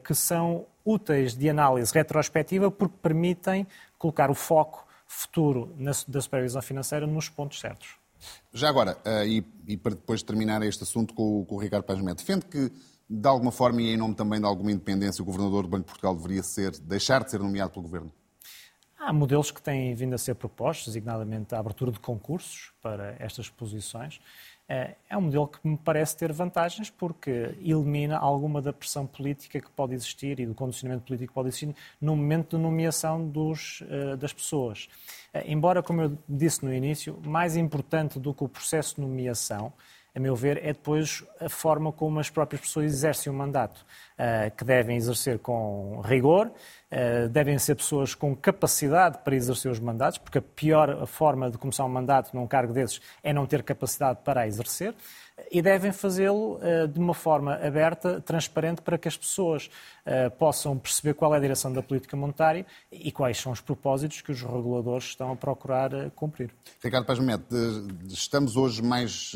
que 0.06 0.16
são 0.16 0.66
úteis 0.86 1.36
de 1.36 1.50
análise 1.50 1.94
retrospectiva 1.94 2.72
porque 2.72 2.96
permitem 3.02 3.68
colocar 3.98 4.32
o 4.32 4.34
foco 4.34 4.88
futuro 5.06 5.76
da 6.08 6.22
supervisão 6.22 6.62
financeira 6.62 7.06
nos 7.06 7.28
pontos 7.28 7.60
certos. 7.60 7.90
Já 8.54 8.70
agora, 8.70 8.98
e, 9.28 9.76
para 9.76 9.96
depois 9.96 10.24
terminar 10.24 10.62
este 10.64 10.84
assunto 10.84 11.14
com, 11.14 11.46
o 11.50 11.58
Ricardo 11.58 11.84
Paz 11.84 12.00
defende 12.16 12.46
que, 12.46 12.72
de 13.10 13.28
alguma 13.28 13.52
forma 13.52 13.82
e 13.82 13.94
em 13.94 13.98
nome 13.98 14.14
também 14.14 14.40
de 14.40 14.46
alguma 14.46 14.72
independência, 14.72 15.22
o 15.22 15.26
Governador 15.26 15.64
do 15.64 15.70
Banco 15.70 15.86
de 15.86 15.88
Portugal 15.88 16.16
deveria 16.16 16.44
ser, 16.44 16.72
deixar 16.80 17.24
de 17.24 17.32
ser 17.32 17.40
nomeado 17.40 17.72
pelo 17.72 17.84
Governo? 17.84 18.12
Há 19.00 19.12
modelos 19.12 19.50
que 19.50 19.62
têm 19.62 19.96
vindo 19.96 20.14
a 20.14 20.18
ser 20.18 20.36
propostos, 20.36 20.88
designadamente 20.88 21.56
a 21.56 21.60
abertura 21.60 21.92
de 21.92 22.00
concursos 22.00 22.72
para 22.82 23.16
estas 23.18 23.50
posições. 23.50 24.22
Eh, 24.68 24.96
é 25.10 25.18
um 25.18 25.22
modelo 25.22 25.48
que 25.48 25.68
me 25.68 25.78
parece 25.78 26.16
ter 26.16 26.32
vantagens 26.32 26.92
porque 26.92 27.56
elimina 27.60 28.18
alguma 28.18 28.62
da 28.62 28.72
pressão 28.72 29.08
política 29.08 29.60
que 29.60 29.72
pode 29.72 29.96
existir 29.96 30.40
e 30.40 30.46
do 30.46 30.54
condicionamento 30.54 31.06
político 31.06 31.32
que 31.32 31.34
pode 31.34 31.48
existir 31.48 31.76
no 32.00 32.16
momento 32.16 32.56
de 32.56 32.62
nomeação 32.62 33.28
dos, 33.28 33.82
eh, 33.90 34.16
das 34.18 34.32
pessoas. 34.32 34.88
Eh, 35.34 35.52
embora, 35.52 35.82
como 35.82 36.04
eu 36.04 36.18
disse 36.28 36.64
no 36.64 36.72
início, 36.72 37.20
mais 37.26 37.58
importante 37.58 38.20
do 38.20 38.32
que 38.32 38.44
o 38.44 38.50
processo 38.50 38.96
de 38.96 39.02
nomeação 39.02 39.74
a 40.16 40.20
meu 40.20 40.36
ver, 40.36 40.58
é 40.58 40.74
depois 40.74 41.24
a 41.40 41.50
forma 41.50 41.92
como 41.92 42.20
as 42.20 42.30
próprias 42.30 42.62
pessoas 42.62 42.86
exercem 42.88 43.32
o 43.32 43.36
mandato, 43.36 43.86
que 44.58 44.66
devem 44.66 44.98
exercer 44.98 45.40
com 45.40 46.02
rigor, 46.04 46.52
eh, 46.92 47.28
devem 47.28 47.58
ser 47.60 47.76
pessoas 47.76 48.16
com 48.16 48.36
capacidade 48.36 49.20
para 49.24 49.36
exercer 49.36 49.72
os 49.72 49.80
mandatos, 49.80 50.18
porque 50.18 50.40
a 50.40 50.42
pior 50.42 51.06
forma 51.06 51.52
de 51.52 51.58
começar 51.58 51.86
um 51.86 51.90
mandato 51.90 52.36
num 52.36 52.48
cargo 52.48 52.74
desses 52.74 53.00
é 53.22 53.32
não 53.32 53.46
ter 53.46 53.62
capacidade 53.62 54.20
para 54.26 54.48
exercer 54.48 54.96
e 55.52 55.62
devem 55.62 55.92
fazê-lo 55.92 56.58
uh, 56.58 56.88
de 56.88 57.00
uma 57.00 57.14
forma 57.14 57.56
aberta, 57.56 58.22
transparente, 58.22 58.82
para 58.82 58.98
que 58.98 59.08
as 59.08 59.18
pessoas 59.18 59.70
uh, 60.06 60.32
possam 60.38 60.78
perceber 60.78 61.14
qual 61.14 61.34
é 61.34 61.38
a 61.38 61.40
direção 61.40 61.72
da 61.72 61.82
política 61.82 62.16
monetária 62.16 62.66
e 62.92 63.12
quais 63.12 63.38
são 63.38 63.52
os 63.52 63.62
propósitos 63.62 64.22
que 64.22 64.32
os 64.32 64.42
reguladores 64.42 65.06
estão 65.06 65.32
a 65.32 65.36
procurar 65.36 65.94
uh, 65.94 66.12
cumprir. 66.12 66.52
Ricardo 66.84 67.06
Paz 67.06 67.20
Mete, 67.20 67.44
estamos 68.08 68.56
hoje 68.56 68.82
mais, 68.82 69.34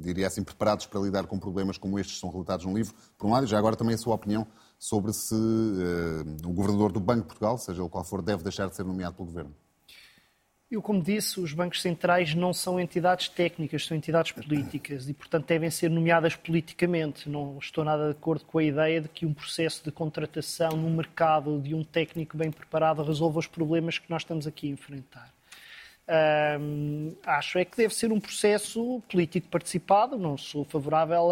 diria 0.00 0.26
assim, 0.26 0.42
preparados 0.42 0.86
para 0.86 1.00
lidar 1.00 1.26
com 1.26 1.38
problemas 1.38 1.78
como 1.78 1.98
estes 1.98 2.16
que 2.16 2.20
são 2.20 2.30
relatados 2.30 2.64
no 2.66 2.74
livro, 2.74 2.94
por 3.18 3.26
um 3.26 3.32
lado, 3.32 3.44
e 3.46 3.48
já 3.48 3.58
agora 3.58 3.76
também 3.76 3.94
a 3.94 3.98
sua 3.98 4.14
opinião 4.14 4.46
sobre 4.78 5.12
se 5.12 5.34
o 5.34 6.52
governador 6.52 6.90
do 6.90 7.00
Banco 7.00 7.20
de 7.20 7.26
Portugal, 7.26 7.56
seja 7.58 7.80
ele 7.80 7.88
qual 7.88 8.04
for, 8.04 8.22
deve 8.22 8.42
deixar 8.42 8.68
de 8.68 8.74
ser 8.74 8.84
nomeado 8.84 9.14
pelo 9.14 9.26
governo. 9.26 9.54
Eu, 10.72 10.80
como 10.80 11.02
disse, 11.02 11.38
os 11.38 11.52
bancos 11.52 11.82
centrais 11.82 12.34
não 12.34 12.54
são 12.54 12.80
entidades 12.80 13.28
técnicas, 13.28 13.84
são 13.84 13.94
entidades 13.94 14.32
políticas 14.32 15.06
e, 15.06 15.12
portanto, 15.12 15.46
devem 15.46 15.68
ser 15.68 15.90
nomeadas 15.90 16.34
politicamente. 16.34 17.28
Não 17.28 17.58
estou 17.58 17.84
nada 17.84 18.06
de 18.06 18.12
acordo 18.12 18.46
com 18.46 18.56
a 18.56 18.64
ideia 18.64 19.02
de 19.02 19.08
que 19.08 19.26
um 19.26 19.34
processo 19.34 19.84
de 19.84 19.92
contratação 19.92 20.70
no 20.70 20.88
mercado 20.88 21.60
de 21.60 21.74
um 21.74 21.84
técnico 21.84 22.38
bem 22.38 22.50
preparado 22.50 23.02
resolva 23.02 23.38
os 23.38 23.46
problemas 23.46 23.98
que 23.98 24.10
nós 24.10 24.22
estamos 24.22 24.46
aqui 24.46 24.68
a 24.68 24.70
enfrentar 24.70 25.30
acho 27.24 27.58
é 27.58 27.64
que 27.64 27.76
deve 27.76 27.94
ser 27.94 28.12
um 28.12 28.20
processo 28.20 29.02
político 29.08 29.48
participado. 29.48 30.18
Não 30.18 30.36
sou 30.36 30.64
favorável 30.64 31.30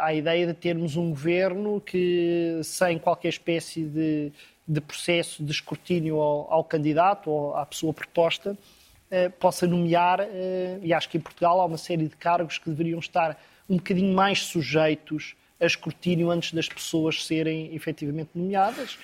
à 0.00 0.14
ideia 0.14 0.46
de 0.46 0.54
termos 0.54 0.96
um 0.96 1.10
governo 1.10 1.80
que, 1.80 2.60
sem 2.64 2.98
qualquer 2.98 3.28
espécie 3.28 3.84
de, 3.84 4.32
de 4.68 4.80
processo 4.80 5.42
de 5.42 5.50
escrutínio 5.50 6.20
ao, 6.20 6.52
ao, 6.52 6.64
candidato 6.64 7.30
ou 7.30 7.56
à 7.56 7.64
pessoa 7.64 7.92
proposta, 7.94 8.52
uh, 8.52 9.30
possa 9.38 9.66
nomear. 9.66 10.20
Uh, 10.20 10.80
e 10.82 10.92
acho 10.92 11.08
que 11.08 11.16
em 11.16 11.20
Portugal 11.20 11.60
há 11.60 11.64
uma 11.64 11.78
série 11.78 12.06
de 12.06 12.16
cargos 12.16 12.58
que 12.58 12.68
deveriam 12.68 12.98
estar 12.98 13.40
um 13.68 13.76
bocadinho 13.76 14.14
mais 14.14 14.42
sujeitos 14.42 15.34
a 15.60 15.66
escrutínio 15.66 16.30
antes 16.30 16.52
das 16.52 16.68
pessoas 16.68 17.24
serem 17.24 17.74
efetivamente 17.74 18.30
nomeadas. 18.34 18.98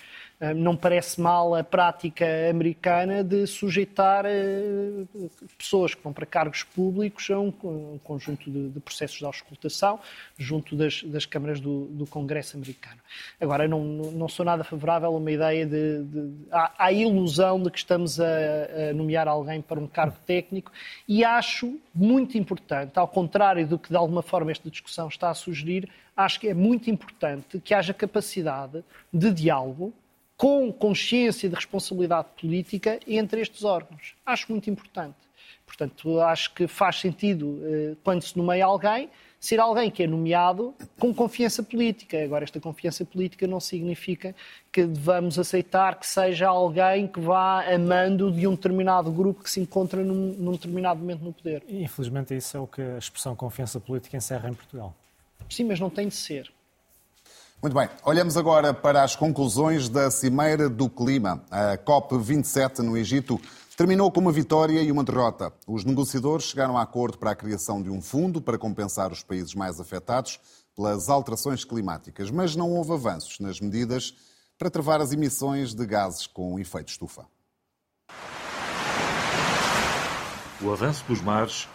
Não 0.52 0.76
parece 0.76 1.20
mal 1.20 1.54
a 1.54 1.62
prática 1.62 2.26
americana 2.50 3.22
de 3.22 3.46
sujeitar 3.46 4.24
pessoas 5.56 5.94
que 5.94 6.02
vão 6.02 6.12
para 6.12 6.26
cargos 6.26 6.62
públicos 6.62 7.30
a 7.30 7.38
um, 7.38 7.52
conjunto 8.02 8.50
de, 8.50 8.80
processos 8.80 9.18
de 9.18 9.24
auscultação 9.24 10.00
junto 10.36 10.74
das, 10.74 11.02
das 11.04 11.24
câmaras 11.24 11.60
do, 11.60 11.86
do, 11.86 12.06
Congresso 12.06 12.56
americano. 12.56 13.00
Agora, 13.40 13.66
não, 13.68 13.82
não 13.82 14.28
sou 14.28 14.44
nada 14.44 14.64
favorável 14.64 15.08
a 15.08 15.16
uma 15.16 15.30
ideia 15.30 15.64
de. 15.66 16.02
de 16.04 16.32
há 16.50 16.92
ilusão 16.92 17.62
de 17.62 17.70
que 17.70 17.78
estamos 17.78 18.20
a, 18.20 18.26
a 18.90 18.92
nomear 18.92 19.28
alguém 19.28 19.60
para 19.60 19.80
um 19.80 19.86
cargo 19.86 20.16
técnico 20.26 20.72
e 21.08 21.24
acho 21.24 21.78
muito 21.94 22.36
importante, 22.36 22.98
ao 22.98 23.08
contrário 23.08 23.66
do 23.66 23.78
que 23.78 23.88
de 23.88 23.96
alguma 23.96 24.22
forma 24.22 24.50
esta 24.50 24.68
discussão 24.70 25.08
está 25.08 25.30
a 25.30 25.34
sugerir, 25.34 25.88
acho 26.16 26.40
que 26.40 26.48
é 26.48 26.54
muito 26.54 26.90
importante 26.90 27.60
que 27.60 27.74
haja 27.74 27.94
capacidade 27.94 28.84
de 29.12 29.30
diálogo 29.30 29.92
com 30.36 30.72
consciência 30.72 31.48
de 31.48 31.54
responsabilidade 31.54 32.28
política 32.40 32.98
entre 33.06 33.40
estes 33.40 33.64
órgãos. 33.64 34.14
Acho 34.24 34.50
muito 34.50 34.68
importante. 34.68 35.16
Portanto, 35.66 36.20
acho 36.20 36.52
que 36.52 36.66
faz 36.66 37.00
sentido, 37.00 37.60
eh, 37.64 37.96
quando 38.02 38.22
se 38.22 38.36
nomeia 38.36 38.66
alguém, 38.66 39.08
ser 39.44 39.60
alguém 39.60 39.90
que 39.90 40.02
é 40.02 40.06
nomeado 40.06 40.74
com 40.98 41.12
confiança 41.12 41.62
política. 41.62 42.22
Agora, 42.22 42.44
esta 42.44 42.58
confiança 42.58 43.04
política 43.04 43.46
não 43.46 43.60
significa 43.60 44.34
que 44.72 44.84
devamos 44.84 45.38
aceitar 45.38 45.98
que 45.98 46.06
seja 46.06 46.48
alguém 46.48 47.06
que 47.06 47.20
vá 47.20 47.62
amando 47.70 48.32
de 48.32 48.46
um 48.46 48.54
determinado 48.54 49.12
grupo 49.12 49.42
que 49.42 49.50
se 49.50 49.60
encontra 49.60 50.02
num, 50.02 50.32
num 50.32 50.52
determinado 50.52 51.00
momento 51.00 51.22
no 51.22 51.32
poder. 51.32 51.62
infelizmente, 51.68 52.34
isso 52.34 52.56
é 52.56 52.60
o 52.60 52.66
que 52.66 52.80
a 52.80 52.98
expressão 52.98 53.36
confiança 53.36 53.78
política 53.78 54.16
encerra 54.16 54.48
em 54.48 54.54
Portugal. 54.54 54.94
Sim, 55.50 55.64
mas 55.64 55.78
não 55.78 55.90
tem 55.90 56.08
de 56.08 56.14
ser. 56.14 56.50
Muito 57.64 57.78
bem, 57.78 57.88
olhamos 58.04 58.36
agora 58.36 58.74
para 58.74 59.02
as 59.02 59.16
conclusões 59.16 59.88
da 59.88 60.10
Cimeira 60.10 60.68
do 60.68 60.86
Clima, 60.86 61.42
a 61.50 61.78
COP27 61.78 62.80
no 62.80 62.94
Egito. 62.94 63.40
Terminou 63.74 64.12
com 64.12 64.20
uma 64.20 64.30
vitória 64.30 64.82
e 64.82 64.92
uma 64.92 65.02
derrota. 65.02 65.50
Os 65.66 65.82
negociadores 65.82 66.44
chegaram 66.44 66.76
a 66.76 66.82
acordo 66.82 67.16
para 67.16 67.30
a 67.30 67.34
criação 67.34 67.82
de 67.82 67.88
um 67.88 68.02
fundo 68.02 68.38
para 68.42 68.58
compensar 68.58 69.10
os 69.10 69.22
países 69.22 69.54
mais 69.54 69.80
afetados 69.80 70.38
pelas 70.76 71.08
alterações 71.08 71.64
climáticas, 71.64 72.30
mas 72.30 72.54
não 72.54 72.70
houve 72.70 72.92
avanços 72.92 73.40
nas 73.40 73.58
medidas 73.58 74.14
para 74.58 74.68
travar 74.68 75.00
as 75.00 75.12
emissões 75.12 75.72
de 75.72 75.86
gases 75.86 76.26
com 76.26 76.58
efeito 76.58 76.88
estufa. 76.88 77.24
O 80.60 80.70
avanço 80.70 81.02
dos 81.08 81.22
mares, 81.22 81.66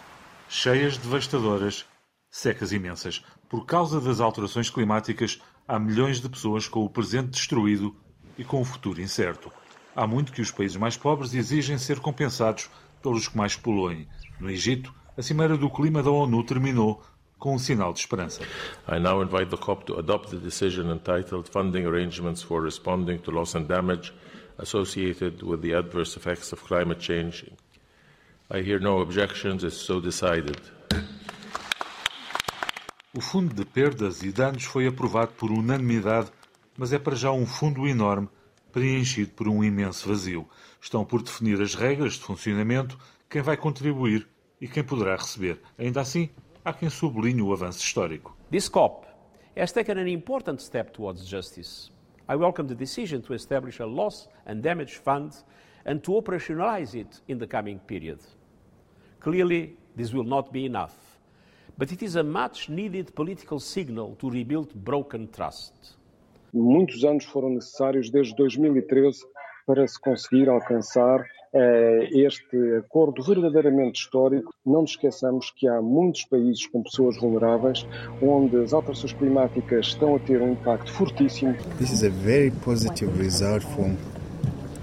cheias 0.48 0.96
devastadoras, 0.96 1.84
secas 2.30 2.70
imensas. 2.70 3.24
Por 3.48 3.66
causa 3.66 4.00
das 4.00 4.20
alterações 4.20 4.70
climáticas, 4.70 5.40
há 5.70 5.78
milhões 5.78 6.20
de 6.20 6.28
pessoas 6.28 6.66
com 6.66 6.84
o 6.84 6.90
presente 6.90 7.28
destruído 7.28 7.94
e 8.36 8.42
com 8.42 8.60
o 8.60 8.64
futuro 8.64 9.00
incerto. 9.00 9.52
Há 9.94 10.04
muito 10.04 10.32
que 10.32 10.42
os 10.42 10.50
países 10.50 10.76
mais 10.76 10.96
pobres 10.96 11.32
exigem 11.32 11.78
ser 11.78 12.00
compensados 12.00 12.68
pelos 13.00 13.28
que 13.28 13.36
mais 13.36 13.54
poluem. 13.54 14.08
No 14.40 14.50
Egito, 14.50 14.92
a 15.16 15.22
Cimeira 15.22 15.56
do 15.56 15.70
Clima 15.70 16.02
da 16.02 16.10
ONU 16.10 16.42
terminou 16.42 17.00
com 17.38 17.54
um 17.54 17.58
sinal 17.58 17.92
de 17.92 18.00
esperança. 18.00 18.42
I 18.88 18.98
now 18.98 19.22
invite 19.22 19.48
the 19.48 19.56
COP 19.56 19.84
to 19.86 19.96
adopt 20.00 20.30
the 20.30 20.38
decision 20.38 20.90
entitled 20.90 21.48
Funding 21.48 21.86
Arrangements 21.86 22.42
for 22.42 22.60
Responding 22.60 23.18
to 23.18 23.30
Loss 23.30 23.54
and 23.54 23.66
Damage 23.66 24.12
Associated 24.58 25.40
with 25.44 25.60
the 25.60 25.74
Adverse 25.74 26.18
Effects 26.18 26.52
of 26.52 26.64
Climate 26.64 27.00
Change. 27.00 27.48
I 28.50 28.62
hear 28.62 28.80
no 28.80 28.98
objections, 28.98 29.62
it's 29.62 29.76
so 29.76 30.00
decided. 30.00 30.60
O 33.12 33.20
Fundo 33.20 33.52
de 33.52 33.64
Perdas 33.64 34.22
e 34.22 34.30
Danos 34.30 34.62
foi 34.62 34.86
aprovado 34.86 35.32
por 35.32 35.50
unanimidade, 35.50 36.30
mas 36.78 36.92
é 36.92 36.98
para 36.98 37.16
já 37.16 37.32
um 37.32 37.44
fundo 37.44 37.88
enorme 37.88 38.28
preenchido 38.70 39.32
por 39.32 39.48
um 39.48 39.64
imenso 39.64 40.08
vazio. 40.08 40.48
Estão 40.80 41.04
por 41.04 41.20
definir 41.20 41.60
as 41.60 41.74
regras 41.74 42.12
de 42.12 42.20
funcionamento, 42.20 42.96
quem 43.28 43.42
vai 43.42 43.56
contribuir 43.56 44.28
e 44.60 44.68
quem 44.68 44.84
poderá 44.84 45.16
receber. 45.16 45.60
Ainda 45.76 46.00
assim, 46.00 46.30
há 46.64 46.72
quem 46.72 46.88
sublinhe 46.88 47.42
o 47.42 47.52
avanço 47.52 47.80
histórico. 47.80 48.36
This 48.48 48.68
COP 48.68 49.08
has 49.56 49.72
taken 49.72 49.98
an 49.98 50.06
important 50.06 50.62
step 50.62 50.92
towards 50.92 51.26
justice. 51.26 51.90
I 52.28 52.36
welcome 52.36 52.68
the 52.68 52.76
decision 52.76 53.22
to 53.22 53.34
establish 53.34 53.80
a 53.80 53.86
loss 53.86 54.28
and 54.46 54.60
damage 54.60 54.98
fund 54.98 55.34
and 55.84 55.98
to 56.02 56.12
operationalize 56.12 56.94
it 56.94 57.20
in 57.26 57.38
the 57.38 57.46
coming 57.48 57.80
period. 57.80 58.20
Clearly, 59.18 59.76
this 59.96 60.14
will 60.14 60.22
not 60.22 60.52
be 60.52 60.64
enough, 60.64 60.94
but 61.80 61.90
it 61.90 62.04
is 62.04 62.14
a 62.14 62.22
much 62.22 62.68
needed 62.68 63.10
political 63.14 63.58
signal 63.58 64.14
to 64.16 64.28
rebuild 64.28 64.74
broken 64.74 65.26
trust. 65.26 65.72
Muitos 66.52 67.04
anos 67.04 67.24
foram 67.24 67.48
necessários 67.48 68.10
desde 68.10 68.36
2013 68.36 69.24
para 69.66 69.88
se 69.88 69.98
conseguir 69.98 70.50
alcançar 70.50 71.24
eh, 71.54 72.08
este 72.12 72.76
acordo 72.76 73.22
verdadeiramente 73.22 73.98
histórico. 73.98 74.52
Não 74.66 74.82
nos 74.82 74.90
esqueçamos 74.90 75.50
que 75.56 75.66
há 75.66 75.80
muitos 75.80 76.26
países 76.26 76.66
com 76.66 76.82
pessoas 76.82 77.18
vulneráveis 77.18 77.86
onde 78.20 78.58
as 78.58 78.74
alterações 78.74 79.14
climáticas 79.14 79.86
estão 79.86 80.16
a 80.16 80.18
ter 80.18 80.42
um 80.42 80.52
impacto 80.52 80.92
fortíssimo. 80.92 81.54
This 81.78 81.92
is 81.92 82.04
a 82.04 82.10
very 82.10 82.50
positive 82.62 83.10
result 83.18 83.64
from 83.64 83.96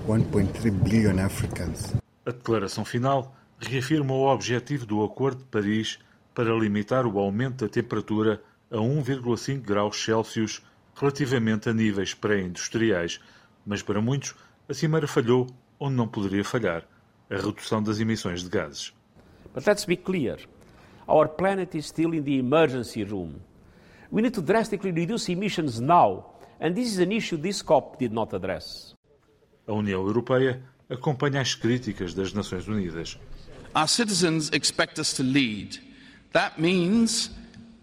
1.3 0.08 0.72
billion 0.72 1.20
Africans. 1.20 1.94
A 2.26 2.32
declaração 2.32 2.84
final 2.84 3.36
reafirma 3.60 4.16
o 4.16 4.34
objetivo 4.34 4.88
do 4.88 5.04
Acordo 5.04 5.44
de 5.44 5.50
Paris 5.50 6.00
para 6.38 6.54
limitar 6.54 7.08
o 7.08 7.18
aumento 7.18 7.66
da 7.66 7.68
temperatura 7.68 8.40
a 8.70 8.76
1,5 8.76 9.60
graus 9.60 10.04
Celsius 10.04 10.62
relativamente 10.94 11.68
a 11.68 11.74
níveis 11.74 12.14
pré-industriais, 12.14 13.20
mas 13.66 13.82
para 13.82 14.00
muitos 14.00 14.36
a 14.70 14.74
cimeira 14.76 15.08
falhou 15.08 15.48
onde 15.80 15.96
não 15.96 16.08
poderia 16.08 16.44
falhar, 16.44 16.88
a 17.28 17.36
redução 17.38 17.82
das 17.82 18.00
emissões 18.00 18.44
de 18.44 18.50
gases. 18.50 18.94
But 19.52 19.66
let's 19.66 19.84
be 19.84 19.98
clear. 19.98 20.38
Our 21.08 21.28
planet 21.28 21.76
is 21.76 21.88
still 21.88 22.14
in 22.14 22.22
the 22.22 22.38
emergency 22.38 23.04
room. 23.04 23.38
We 24.12 24.22
need 24.22 24.36
to 24.36 24.42
drastically 24.44 24.92
reduce 24.92 25.32
emissions 25.32 25.80
now, 25.80 26.36
and 26.62 26.76
this 26.76 26.88
is 26.88 27.00
an 27.00 27.12
issue 27.12 27.38
this 27.38 27.64
COP 27.64 27.98
did 27.98 28.14
not 28.14 28.36
address. 28.36 28.94
A 29.66 29.74
União 29.74 30.06
Europeia 30.06 30.62
acompanha 30.88 31.42
as 31.42 31.56
críticas 31.56 32.14
das 32.14 32.32
Nações 32.32 32.68
Unidas. 32.68 33.18
Our 33.74 33.88
citizens 33.88 34.52
expect 34.54 35.00
us 35.00 35.14
to 35.14 35.24
lead. 35.24 35.87
That 36.38 36.60
means 36.60 37.32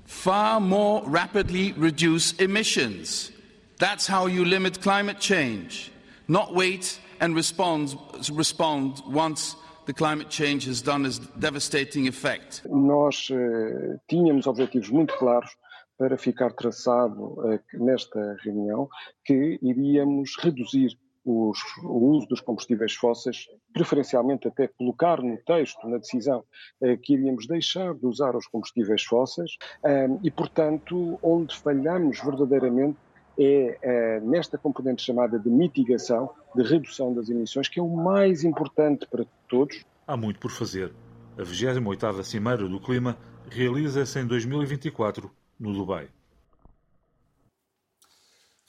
far 0.05 0.61
more 0.61 1.03
rapidly 1.09 1.73
reduce 1.73 2.35
emissions. 2.35 3.33
That's 3.81 4.07
how 4.07 4.27
you 4.27 4.45
limit 4.45 4.81
climate 4.81 5.19
change, 5.19 5.91
not 6.29 6.55
wait 6.55 7.01
and 7.21 7.35
respond, 7.35 7.97
respond 8.31 9.03
once 9.09 9.57
the 9.87 9.93
climate 9.93 10.31
change 10.31 10.67
has 10.67 10.81
done 10.83 11.05
its 11.05 11.19
devastating 11.19 12.07
effect. 12.07 12.63
Nós 12.71 13.29
uh, 13.31 13.99
tínhamos 14.09 14.47
objetivos 14.47 14.89
muito 14.89 15.15
claros 15.19 15.51
para 15.99 16.17
ficar 16.17 16.53
traçado 16.53 17.35
uh, 17.41 17.59
nesta 17.73 18.37
reunião 18.45 18.89
que 19.25 19.59
iríamos 19.63 20.37
reduzir 20.39 20.97
os, 21.25 21.59
o 21.83 22.11
uso 22.11 22.27
dos 22.29 22.41
combustíveis 22.41 22.95
fósseis, 22.95 23.49
preferencialmente 23.73 24.47
até 24.47 24.69
colocar 24.69 25.23
no 25.23 25.37
texto, 25.39 25.89
na 25.89 25.99
decisão, 25.99 26.45
eh, 26.81 26.97
que 26.97 27.15
iríamos 27.15 27.47
deixar 27.47 27.95
de 27.95 28.07
usar 28.07 28.37
os 28.37 28.47
combustíveis 28.47 29.03
fósseis 29.03 29.57
eh, 29.85 30.09
e, 30.23 30.31
portanto, 30.31 31.19
onde 31.23 31.57
falhamos 31.57 32.21
verdadeiramente 32.23 32.99
é 33.37 33.79
eh, 33.83 34.21
nesta 34.21 34.57
componente 34.57 35.03
chamada 35.03 35.39
de 35.39 35.51
mitigação, 35.51 36.31
de 36.55 36.63
redução 36.63 37.13
das 37.13 37.29
emissões, 37.29 37.69
que 37.69 37.81
é 37.81 37.83
o 37.83 37.89
mais 37.89 38.45
importante 38.45 39.07
para 39.07 39.27
todos. 39.49 39.85
Há 40.07 40.17
muito 40.17 40.39
por 40.39 40.51
fazer. 40.51 40.93
A 41.37 41.43
28ª 41.43 42.23
Cimeira 42.23 42.69
do 42.69 42.81
Clima 42.81 43.19
realiza-se 43.51 44.21
em 44.21 44.27
2024, 44.27 45.31
no 45.59 45.73
Dubai. 45.73 46.09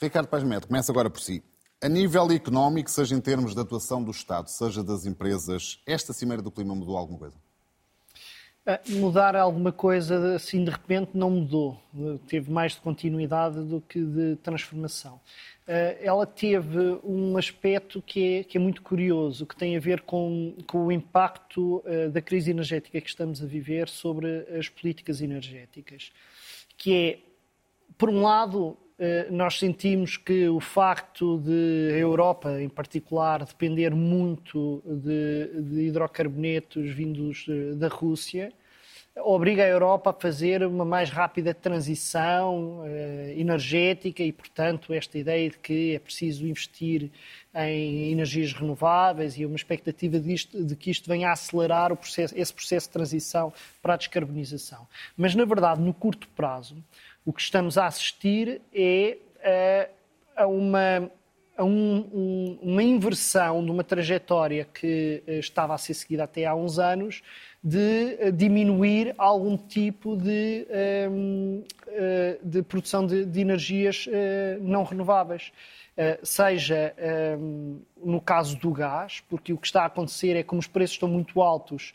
Ricardo 0.01 0.27
Paz 0.27 0.43
Neto, 0.43 0.67
começa 0.67 0.91
agora 0.91 1.09
por 1.09 1.19
si. 1.21 1.43
A 1.85 1.87
nível 1.87 2.31
económico, 2.31 2.89
seja 2.89 3.13
em 3.13 3.21
termos 3.21 3.53
de 3.53 3.61
atuação 3.61 4.03
do 4.03 4.09
Estado, 4.09 4.49
seja 4.49 4.83
das 4.83 5.05
empresas, 5.05 5.79
esta 5.85 6.13
Cimeira 6.13 6.41
do 6.41 6.49
Clima 6.49 6.73
mudou 6.73 6.97
alguma 6.97 7.19
coisa? 7.19 7.35
Mudar 8.89 9.35
alguma 9.35 9.71
coisa 9.71 10.33
assim 10.33 10.63
de 10.63 10.71
repente 10.71 11.11
não 11.13 11.29
mudou. 11.29 11.79
Teve 12.27 12.51
mais 12.51 12.71
de 12.71 12.79
continuidade 12.79 13.61
do 13.61 13.81
que 13.81 14.03
de 14.03 14.35
transformação. 14.37 15.21
Eh, 15.67 15.99
ela 16.01 16.25
teve 16.25 16.99
um 17.03 17.37
aspecto 17.37 18.01
que 18.01 18.37
é, 18.39 18.43
que 18.43 18.57
é 18.57 18.59
muito 18.59 18.81
curioso, 18.81 19.45
que 19.45 19.55
tem 19.55 19.77
a 19.77 19.79
ver 19.79 20.01
com, 20.01 20.55
com 20.65 20.87
o 20.87 20.91
impacto 20.91 21.83
eh, 21.85 22.09
da 22.09 22.19
crise 22.19 22.49
energética 22.49 22.99
que 22.99 23.09
estamos 23.09 23.43
a 23.43 23.45
viver 23.45 23.89
sobre 23.89 24.39
as 24.57 24.67
políticas 24.67 25.21
energéticas. 25.21 26.11
Que 26.75 26.95
é, 26.95 27.19
por 27.95 28.09
um 28.09 28.23
lado, 28.23 28.75
nós 29.29 29.59
sentimos 29.59 30.15
que 30.15 30.47
o 30.47 30.59
facto 30.59 31.37
de 31.39 31.91
a 31.93 31.97
Europa, 31.97 32.61
em 32.61 32.69
particular, 32.69 33.43
depender 33.43 33.93
muito 33.93 34.81
de, 34.85 35.61
de 35.61 35.81
hidrocarbonetos 35.87 36.91
vindos 36.91 37.45
da 37.77 37.89
Rússia, 37.89 38.53
obriga 39.17 39.63
a 39.63 39.67
Europa 39.67 40.09
a 40.09 40.13
fazer 40.13 40.65
uma 40.65 40.83
mais 40.83 41.09
rápida 41.09 41.53
transição 41.53 42.79
uh, 42.79 42.85
energética 43.37 44.21
e, 44.21 44.31
portanto, 44.31 44.93
esta 44.93 45.17
ideia 45.17 45.49
de 45.49 45.57
que 45.57 45.95
é 45.95 45.99
preciso 45.99 46.45
investir 46.45 47.09
em 47.53 48.11
energias 48.11 48.51
renováveis 48.51 49.37
e 49.37 49.45
uma 49.45 49.55
expectativa 49.55 50.19
de, 50.19 50.75
que 50.75 50.91
isto 50.91 51.07
venha 51.07 51.29
a 51.29 51.31
acelerar 51.31 51.95
processo, 51.95 52.33
esse 52.37 52.53
processo 52.53 52.87
de 52.87 52.93
transição 52.93 53.53
para 53.81 53.93
a 53.93 53.97
descarbonização. 53.97 54.85
Mas, 55.15 55.33
na 55.33 55.45
verdade, 55.45 55.81
no 55.81 55.93
curto 55.93 56.27
prazo, 56.35 56.75
o 57.25 57.33
que 57.33 57.41
estamos 57.41 57.77
a 57.77 57.87
assistir 57.87 58.61
é 58.73 59.17
uh, 59.39 60.43
a 60.43 60.47
uma 60.47 61.11
a 61.57 61.63
um, 61.63 62.09
um, 62.13 62.59
uma 62.61 62.83
inversão 62.83 63.63
de 63.63 63.71
uma 63.71 63.83
trajetória 63.83 64.65
que 64.65 65.23
uh, 65.25 65.31
estava 65.31 65.73
a 65.73 65.77
ser 65.77 65.93
seguida 65.93 66.25
até 66.25 66.45
há 66.45 66.53
uns 66.53 66.79
anos, 66.79 67.21
de 67.63 68.17
uh, 68.21 68.31
diminuir 68.31 69.15
algum 69.17 69.57
tipo 69.57 70.17
de, 70.17 70.67
uh, 70.69 71.63
de 72.43 72.61
produção 72.61 73.05
de, 73.05 73.25
de 73.25 73.39
energias 73.39 74.07
não 74.61 74.83
renováveis. 74.83 75.51
seja 76.23 76.93
no 78.03 78.19
caso 78.19 78.57
do 78.57 78.71
gás, 78.71 79.23
porque 79.29 79.53
o 79.53 79.57
que 79.57 79.67
está 79.67 79.83
a 79.83 79.85
acontecer 79.85 80.31
é 80.31 80.43
que 80.43 80.49
como 80.49 80.59
os 80.59 80.67
preços 80.67 80.95
estão 80.95 81.07
muito 81.07 81.41
altos, 81.41 81.93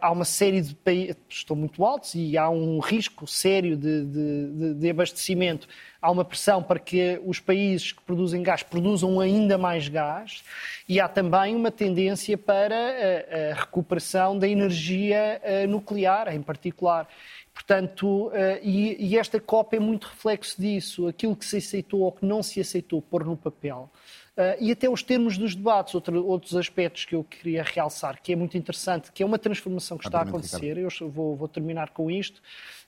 há 0.00 0.10
uma 0.10 0.24
série 0.24 0.60
de 0.60 0.74
países 0.74 1.16
estão 1.28 1.56
muito 1.56 1.84
altos 1.84 2.14
e 2.14 2.36
há 2.36 2.50
um 2.50 2.78
risco 2.80 3.26
sério 3.26 3.76
de, 3.76 4.04
de, 4.04 4.74
de, 4.74 4.90
abastecimento. 4.90 5.66
Há 6.00 6.10
uma 6.10 6.24
pressão 6.24 6.62
para 6.62 6.78
que 6.78 7.20
os 7.24 7.40
países 7.40 7.92
que 7.92 8.02
produzem 8.02 8.42
gás 8.42 8.62
produzam 8.62 9.20
ainda 9.20 9.56
mais 9.56 9.88
gás 9.88 10.42
e 10.88 11.00
há 11.00 11.08
também 11.08 11.56
uma 11.56 11.70
tendência 11.70 12.36
para 12.36 12.74
a, 12.76 13.52
a 13.52 13.54
recuperação 13.54 14.38
da 14.38 14.46
energia 14.46 15.40
nuclear, 15.68 16.34
em 16.34 16.42
particular. 16.42 17.08
Portanto, 17.54 18.30
e, 18.62 18.96
e 18.98 19.18
esta 19.18 19.40
COP 19.40 19.76
é 19.76 19.80
muito 19.80 20.08
reflexo 20.08 20.60
disso. 20.60 21.06
Aquilo 21.06 21.36
que 21.36 21.44
se 21.44 21.56
aceitou 21.56 22.00
ou 22.00 22.12
que 22.12 22.24
não 22.24 22.42
se 22.42 22.60
aceitou 22.60 23.00
pôr 23.00 23.24
no 23.24 23.36
papel 23.36 23.90
e 24.58 24.72
até 24.72 24.88
os 24.88 25.02
termos 25.02 25.36
dos 25.36 25.54
debates, 25.54 25.94
outro, 25.94 26.26
outros 26.26 26.56
aspectos 26.56 27.04
que 27.04 27.14
eu 27.14 27.24
queria 27.24 27.62
realçar, 27.62 28.20
que 28.22 28.32
é 28.32 28.36
muito 28.36 28.56
interessante, 28.56 29.12
que 29.12 29.22
é 29.22 29.26
uma 29.26 29.38
transformação 29.38 29.98
que 29.98 30.06
está 30.06 30.20
a 30.20 30.22
acontecer, 30.22 30.78
eu 30.78 30.88
vou, 31.08 31.36
vou 31.36 31.48
terminar 31.48 31.90
com 31.90 32.10
isto, 32.10 32.40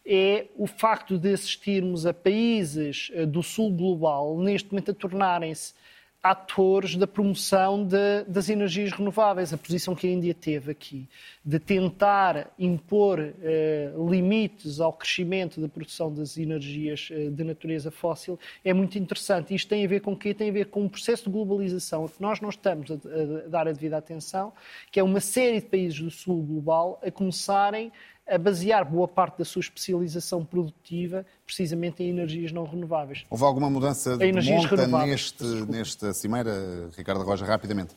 é 0.05 0.47
o 0.57 0.67
facto 0.67 1.19
de 1.19 1.33
assistirmos 1.33 2.07
a 2.07 2.15
países 2.15 3.11
uh, 3.15 3.27
do 3.27 3.43
sul 3.43 3.71
global, 3.73 4.39
neste 4.39 4.71
momento, 4.71 4.91
a 4.91 4.95
tornarem-se 4.95 5.75
atores 6.23 6.95
da 6.95 7.07
promoção 7.07 7.85
de, 7.85 8.23
das 8.29 8.49
energias 8.49 8.93
renováveis. 8.93 9.53
A 9.53 9.59
posição 9.59 9.93
que 9.95 10.07
a 10.07 10.11
Índia 10.11 10.33
teve 10.33 10.71
aqui 10.71 11.09
de 11.45 11.59
tentar 11.59 12.53
impor 12.57 13.19
eh, 13.19 13.93
limites 14.09 14.79
ao 14.79 14.93
crescimento 14.93 15.61
da 15.61 15.69
produção 15.69 16.15
das 16.15 16.39
energias 16.39 17.09
eh, 17.11 17.29
de 17.29 17.43
natureza 17.43 17.91
fóssil 17.91 18.39
é 18.65 18.73
muito 18.73 18.97
interessante. 18.97 19.53
Isto 19.53 19.71
tem 19.71 19.85
a 19.85 19.89
ver 19.89 20.01
com 20.01 20.13
o 20.13 20.17
quê? 20.17 20.33
Tem 20.33 20.51
a 20.51 20.53
ver 20.53 20.67
com 20.67 20.83
um 20.83 20.89
processo 20.89 21.25
de 21.25 21.31
globalização 21.31 22.05
a 22.05 22.09
que 22.09 22.23
nós 22.23 22.41
não 22.41 22.51
estamos 22.51 22.89
a, 22.93 22.95
a 22.95 23.49
dar 23.49 23.67
a 23.67 23.73
devida 23.73 23.97
atenção, 23.97 24.53
que 24.93 25.01
é 25.01 25.03
uma 25.03 25.21
série 25.21 25.61
de 25.61 25.67
países 25.67 25.99
do 25.99 26.11
sul 26.11 26.41
global 26.41 27.01
a 27.05 27.11
começarem 27.11 27.91
a 27.91 27.93
basear 28.39 28.89
boa 28.89 29.09
parte 29.09 29.39
da 29.39 29.45
sua 29.45 29.61
especialização 29.61 30.45
produtiva 30.45 31.27
precisamente 31.45 32.03
em 32.03 32.11
energias 32.11 32.53
não 32.53 32.65
renováveis. 32.65 33.25
Houve 33.29 33.45
alguma 33.45 33.69
mudança 33.69 34.17
de 34.17 34.33
monta 34.33 34.87
neste, 35.07 35.45
nesta 35.45 36.13
cimeira, 36.13 36.89
Ricardo 36.97 37.23
Roja, 37.25 37.45
rapidamente? 37.45 37.95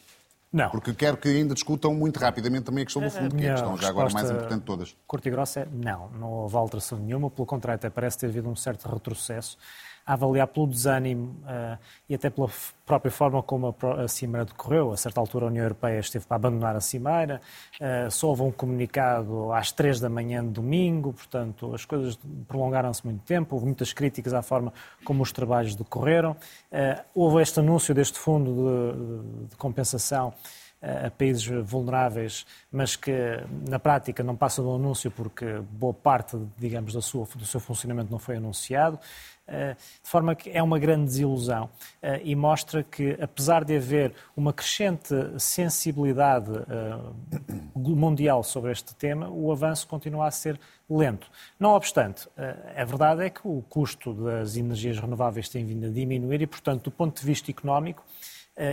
Não. 0.51 0.69
Porque 0.69 0.93
quero 0.93 1.17
que 1.17 1.27
ainda 1.27 1.53
discutam 1.53 1.93
muito 1.93 2.17
rapidamente 2.17 2.63
também 2.63 2.83
a 2.83 2.85
questão 2.85 3.01
do 3.01 3.11
fundo, 3.11 3.35
que 3.35 3.45
é 3.45 3.49
a 3.49 3.53
questão 3.53 3.77
já 3.77 3.89
agora 3.89 4.09
mais 4.13 4.31
importante 4.31 4.59
de 4.59 4.65
todas. 4.65 4.95
Curta 5.05 5.27
e 5.27 5.31
grossa 5.31 5.61
é 5.61 5.67
não, 5.69 6.09
não 6.11 6.31
houve 6.31 6.55
alteração 6.55 6.97
nenhuma, 6.97 7.29
pelo 7.29 7.45
contrário, 7.45 7.75
até 7.75 7.89
parece 7.89 8.17
ter 8.17 8.27
havido 8.27 8.47
um 8.49 8.55
certo 8.55 8.87
retrocesso 8.87 9.57
a 10.05 10.13
avaliar 10.13 10.47
pelo 10.47 10.67
desânimo 10.67 11.35
uh, 11.43 11.77
e 12.07 12.13
até 12.13 12.29
pela 12.29 12.47
própria 12.85 13.11
forma 13.11 13.41
como 13.41 13.75
a, 13.81 14.03
a 14.03 14.07
Cimeira 14.07 14.45
decorreu. 14.45 14.91
A 14.91 14.97
certa 14.97 15.19
altura 15.19 15.45
a 15.45 15.47
União 15.47 15.63
Europeia 15.63 15.99
esteve 15.99 16.25
para 16.25 16.35
abandonar 16.35 16.75
a 16.75 16.81
Cimeira, 16.81 17.41
uh, 17.79 18.11
só 18.11 18.27
houve 18.27 18.43
um 18.43 18.51
comunicado 18.51 19.51
às 19.51 19.71
três 19.71 19.99
da 19.99 20.09
manhã 20.09 20.45
de 20.45 20.51
domingo, 20.51 21.11
portanto 21.11 21.73
as 21.73 21.85
coisas 21.85 22.19
prolongaram-se 22.47 23.03
muito 23.05 23.23
tempo, 23.23 23.55
houve 23.55 23.65
muitas 23.65 23.91
críticas 23.93 24.33
à 24.33 24.41
forma 24.41 24.71
como 25.03 25.23
os 25.23 25.31
trabalhos 25.31 25.75
decorreram. 25.75 26.31
Uh, 26.71 27.01
houve 27.15 27.41
este 27.41 27.59
anúncio 27.59 27.95
deste 27.95 28.19
fundo 28.19 28.53
de, 28.53 29.49
de 29.49 29.55
compensação 29.55 30.33
a 30.81 31.09
países 31.09 31.45
vulneráveis, 31.63 32.45
mas 32.71 32.95
que 32.95 33.11
na 33.67 33.79
prática 33.79 34.23
não 34.23 34.35
passa 34.35 34.61
do 34.61 34.75
anúncio 34.75 35.09
porque 35.09 35.59
boa 35.71 35.93
parte, 35.93 36.37
digamos, 36.57 36.93
do 36.93 37.01
seu, 37.01 37.27
do 37.35 37.45
seu 37.45 37.59
funcionamento 37.59 38.11
não 38.11 38.19
foi 38.19 38.37
anunciado. 38.37 38.99
Eh, 39.47 39.75
de 40.03 40.09
forma 40.09 40.33
que 40.33 40.49
é 40.49 40.63
uma 40.63 40.79
grande 40.79 41.05
desilusão 41.05 41.69
eh, 42.01 42.19
e 42.23 42.35
mostra 42.35 42.81
que, 42.81 43.15
apesar 43.21 43.63
de 43.63 43.77
haver 43.77 44.11
uma 44.35 44.51
crescente 44.51 45.13
sensibilidade 45.37 46.51
eh, 46.51 46.97
mundial 47.75 48.43
sobre 48.43 48.71
este 48.71 48.95
tema, 48.95 49.29
o 49.29 49.51
avanço 49.51 49.87
continua 49.87 50.25
a 50.27 50.31
ser 50.31 50.59
lento. 50.89 51.29
Não 51.59 51.71
obstante, 51.71 52.27
a 52.75 52.85
verdade 52.85 53.23
é 53.23 53.29
que 53.29 53.41
o 53.43 53.63
custo 53.67 54.13
das 54.13 54.55
energias 54.55 54.99
renováveis 54.99 55.49
tem 55.49 55.65
vindo 55.65 55.87
a 55.87 55.89
diminuir 55.89 56.41
e, 56.41 56.47
portanto, 56.47 56.85
do 56.85 56.91
ponto 56.91 57.19
de 57.19 57.25
vista 57.25 57.49
económico, 57.49 58.03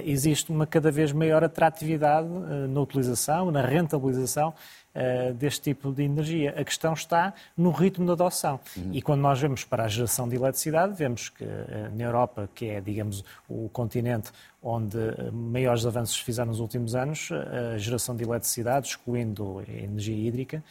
existe 0.04 0.52
uma 0.52 0.66
cada 0.66 0.90
vez 0.90 1.10
maior 1.10 1.42
atratividade 1.42 2.28
na 2.68 2.80
utilização, 2.82 3.50
na 3.50 3.62
rentabilização 3.62 4.52
uh, 4.94 5.34
deste 5.34 5.62
tipo 5.62 5.92
de 5.92 6.02
energia. 6.02 6.54
A 6.56 6.64
questão 6.64 6.92
está 6.92 7.34
no 7.56 7.70
ritmo 7.70 8.04
de 8.06 8.12
adoção. 8.12 8.60
Uhum. 8.76 8.90
E 8.92 9.02
quando 9.02 9.20
nós 9.20 9.40
vemos 9.40 9.64
para 9.64 9.84
a 9.84 9.88
geração 9.88 10.28
de 10.28 10.36
eletricidade, 10.36 10.94
vemos 10.94 11.28
que 11.28 11.44
uh, 11.44 11.48
na 11.94 12.04
Europa, 12.04 12.48
que 12.54 12.66
é, 12.66 12.80
digamos, 12.80 13.24
o 13.48 13.68
continente 13.68 14.30
onde 14.62 14.96
eh, 14.96 15.30
maiores 15.32 15.84
avanços 15.84 16.20
fizeram 16.20 16.50
nos 16.50 16.60
últimos 16.60 16.94
anos, 16.94 17.30
a 17.32 17.76
geração 17.78 18.14
de 18.14 18.22
eletricidade, 18.22 18.86
excluindo 18.86 19.58
a 19.58 19.72
energia 19.72 20.14
hídrica, 20.14 20.62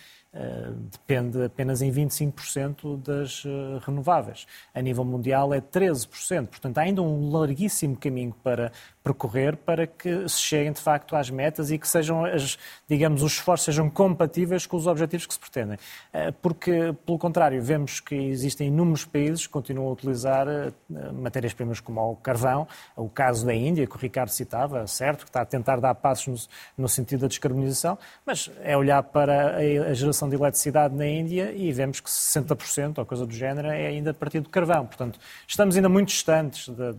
depende 0.89 1.43
apenas 1.43 1.81
em 1.81 1.91
25% 1.91 3.01
das 3.01 3.43
uh, 3.43 3.79
renováveis. 3.85 4.47
A 4.73 4.81
nível 4.81 5.03
mundial 5.03 5.53
é 5.53 5.59
13%. 5.59 6.47
Portanto, 6.47 6.77
há 6.77 6.81
ainda 6.81 7.01
um 7.01 7.29
larguíssimo 7.31 7.97
caminho 7.97 8.33
para 8.41 8.71
percorrer 9.03 9.57
para 9.57 9.87
que 9.87 10.29
se 10.29 10.39
cheguem 10.39 10.71
de 10.71 10.79
facto 10.79 11.15
às 11.15 11.29
metas 11.29 11.71
e 11.71 11.77
que 11.77 11.87
sejam, 11.87 12.23
as, 12.23 12.57
digamos, 12.87 13.23
os 13.23 13.33
esforços 13.33 13.65
sejam 13.65 13.89
compatíveis 13.89 14.65
com 14.65 14.77
os 14.77 14.87
objetivos 14.87 15.25
que 15.25 15.33
se 15.33 15.39
pretendem. 15.39 15.77
Eh, 16.13 16.31
porque, 16.41 16.95
pelo 17.05 17.17
contrário, 17.17 17.61
vemos 17.61 17.99
que 17.99 18.15
existem 18.15 18.67
inúmeros 18.67 19.03
países 19.03 19.47
que 19.47 19.53
continuam 19.53 19.89
a 19.89 19.93
utilizar 19.93 20.47
eh, 20.47 20.71
matérias-primas 21.13 21.79
como 21.79 21.99
o 22.11 22.15
carvão, 22.15 22.67
o 22.95 23.09
caso 23.09 23.45
da 23.45 23.53
Índia, 23.53 23.87
que 23.87 23.95
o 23.95 23.99
Ricardo 23.99 24.29
citava, 24.29 24.85
certo, 24.85 25.21
que 25.21 25.29
está 25.29 25.41
a 25.41 25.45
tentar 25.45 25.79
dar 25.79 25.95
passos 25.95 26.47
no, 26.77 26.83
no 26.83 26.89
sentido 26.89 27.21
da 27.21 27.27
descarbonização, 27.27 27.97
mas 28.25 28.51
é 28.61 28.77
olhar 28.77 29.01
para 29.01 29.57
a, 29.57 29.89
a 29.89 29.93
geração 30.21 30.29
de 30.29 30.35
eletricidade 30.35 30.95
na 30.95 31.07
Índia 31.07 31.51
e 31.55 31.71
vemos 31.71 31.99
que 31.99 32.09
60% 32.09 32.99
ou 32.99 33.05
coisa 33.05 33.25
do 33.25 33.33
género 33.33 33.67
é 33.67 33.87
ainda 33.87 34.11
a 34.11 34.13
partir 34.13 34.39
do 34.39 34.49
carvão. 34.49 34.85
Portanto, 34.85 35.19
estamos 35.47 35.75
ainda 35.75 35.89
muito 35.89 36.09
distantes 36.09 36.69
da, 36.69 36.91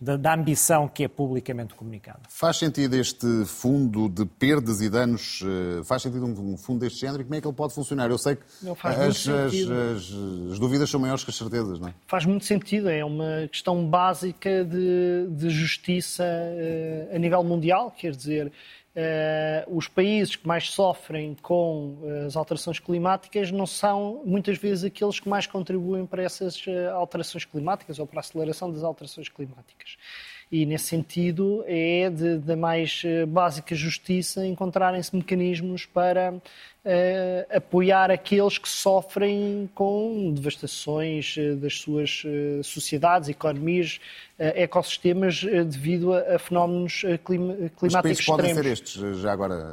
da, 0.00 0.16
da 0.16 0.34
ambição 0.34 0.88
que 0.88 1.04
é 1.04 1.08
publicamente 1.08 1.74
comunicado. 1.74 2.20
Faz 2.28 2.56
sentido 2.56 2.94
este 2.94 3.44
fundo 3.44 4.08
de 4.08 4.24
perdas 4.26 4.80
e 4.80 4.88
danos, 4.88 5.42
eh, 5.44 5.84
faz 5.84 6.02
sentido 6.02 6.24
um 6.26 6.56
fundo 6.56 6.80
deste 6.80 7.00
género 7.00 7.22
e 7.22 7.24
como 7.24 7.34
é 7.36 7.40
que 7.40 7.46
ele 7.46 7.54
pode 7.54 7.74
funcionar? 7.74 8.10
Eu 8.10 8.18
sei 8.18 8.36
que 8.36 8.42
as, 8.82 9.28
as, 9.28 9.28
as, 9.28 10.12
as, 10.52 10.58
dúvidas 10.58 10.90
são 10.90 11.00
maiores 11.00 11.22
que 11.22 11.30
as 11.30 11.36
certezas, 11.36 11.78
não 11.78 11.88
é? 11.88 11.94
Faz 12.06 12.24
muito 12.24 12.44
sentido, 12.44 12.88
é 12.88 13.04
uma 13.04 13.46
questão 13.50 13.86
básica 13.86 14.64
de, 14.64 15.28
de 15.30 15.50
justiça 15.50 16.24
uh, 16.24 17.14
a 17.14 17.18
nível 17.18 17.42
mundial, 17.44 17.90
quer 17.90 18.12
dizer, 18.12 18.52
os 19.68 19.88
países 19.88 20.36
que 20.36 20.46
mais 20.48 20.70
sofrem 20.70 21.36
com 21.42 21.98
uh, 22.00 22.26
as 22.26 22.34
alterações 22.34 22.78
climáticas 22.78 23.50
não 23.50 23.66
são 23.66 24.22
muitas 24.24 24.56
vezes 24.56 24.84
aqueles 24.84 25.20
que 25.20 25.28
mais 25.28 25.46
contribuem 25.46 26.06
para 26.06 26.22
essas 26.22 26.66
uh, 26.66 26.90
alterações 26.94 27.44
climáticas 27.44 27.98
ou 27.98 28.06
para 28.06 28.20
a 28.20 28.20
aceleração 28.20 28.72
das 28.72 28.82
alterações 28.82 29.28
climáticas. 29.28 29.98
E, 30.50 30.64
nesse 30.64 30.84
sentido, 30.86 31.64
é 31.66 32.08
da 32.08 32.54
mais 32.54 33.02
eh, 33.04 33.26
básica 33.26 33.74
justiça 33.74 34.46
encontrarem-se 34.46 35.14
mecanismos 35.14 35.86
para 35.86 36.40
uh, 36.86 37.56
apoiar 37.56 38.10
aqueles 38.10 38.58
que 38.58 38.68
sofrem 38.68 39.68
com 39.74 40.32
devastações 40.32 41.36
uh, 41.36 41.56
das 41.56 41.78
suas 41.78 42.22
uh, 42.24 42.62
sociedades, 42.62 43.28
economias, 43.28 44.00
ecossistemas 44.38 45.42
devido 45.42 46.12
a, 46.12 46.34
a 46.34 46.38
fenómenos 46.38 47.00
clima, 47.24 47.54
climáticos 47.54 47.82
Os 47.82 47.94
países 47.94 48.18
extremos. 48.20 48.42
podem 48.42 48.54
ser 48.54 48.66
estes, 48.66 49.18
já 49.18 49.32
agora? 49.32 49.64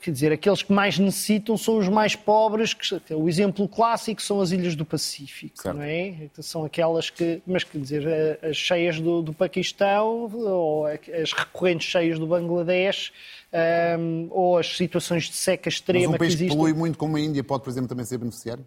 Quer 0.00 0.10
dizer, 0.10 0.32
aqueles 0.32 0.60
que 0.64 0.72
mais 0.72 0.98
necessitam 0.98 1.56
são 1.56 1.78
os 1.78 1.88
mais 1.88 2.16
pobres. 2.16 2.74
Que, 2.74 3.14
o 3.14 3.28
exemplo 3.28 3.68
clássico 3.68 4.20
são 4.20 4.40
as 4.40 4.50
ilhas 4.50 4.74
do 4.74 4.84
Pacífico, 4.84 5.62
certo. 5.62 5.76
não 5.76 5.84
é? 5.84 6.16
São 6.40 6.64
aquelas 6.64 7.10
que, 7.10 7.40
mas 7.46 7.62
quer 7.62 7.78
dizer, 7.78 8.40
as 8.42 8.56
cheias 8.56 8.98
do, 8.98 9.22
do 9.22 9.32
Paquistão 9.32 10.28
ou 10.34 10.86
as 10.86 11.32
recorrentes 11.32 11.86
cheias 11.86 12.18
do 12.18 12.26
Bangladesh 12.26 13.12
um, 13.52 14.28
ou 14.30 14.58
as 14.58 14.76
situações 14.76 15.24
de 15.24 15.34
seca 15.34 15.68
extrema 15.68 16.06
Mas 16.06 16.14
um 16.14 16.18
país 16.18 16.34
que 16.34 16.44
que 16.44 16.48
polui 16.48 16.72
muito 16.72 16.98
como 16.98 17.16
a 17.16 17.20
Índia 17.20 17.42
pode, 17.42 17.62
por 17.64 17.70
exemplo, 17.70 17.88
também 17.88 18.04
ser 18.04 18.18
beneficiário? 18.18 18.64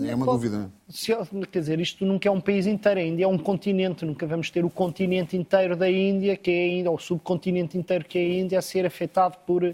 É 0.00 0.14
uma 0.14 0.24
Pode- 0.24 0.48
dúvida. 0.48 0.70
se- 0.88 1.12
quer 1.50 1.58
dizer, 1.60 1.80
isto 1.80 2.04
nunca 2.04 2.28
é 2.28 2.32
um 2.32 2.40
país 2.40 2.66
inteiro, 2.66 3.00
a 3.00 3.02
Índia 3.02 3.24
é 3.24 3.28
um 3.28 3.38
continente, 3.38 4.04
nunca 4.04 4.26
vamos 4.26 4.50
ter 4.50 4.64
o 4.64 4.70
continente 4.70 5.36
inteiro 5.36 5.74
da 5.76 5.90
Índia, 5.90 6.36
que 6.36 6.50
é 6.50 6.54
a 6.64 6.68
Índia, 6.68 6.90
ou 6.90 6.96
o 6.96 7.00
subcontinente 7.00 7.76
inteiro 7.76 8.04
que 8.04 8.18
é 8.18 8.22
a 8.22 8.28
Índia, 8.28 8.58
a 8.58 8.62
ser 8.62 8.86
afetado 8.86 9.36
por 9.46 9.64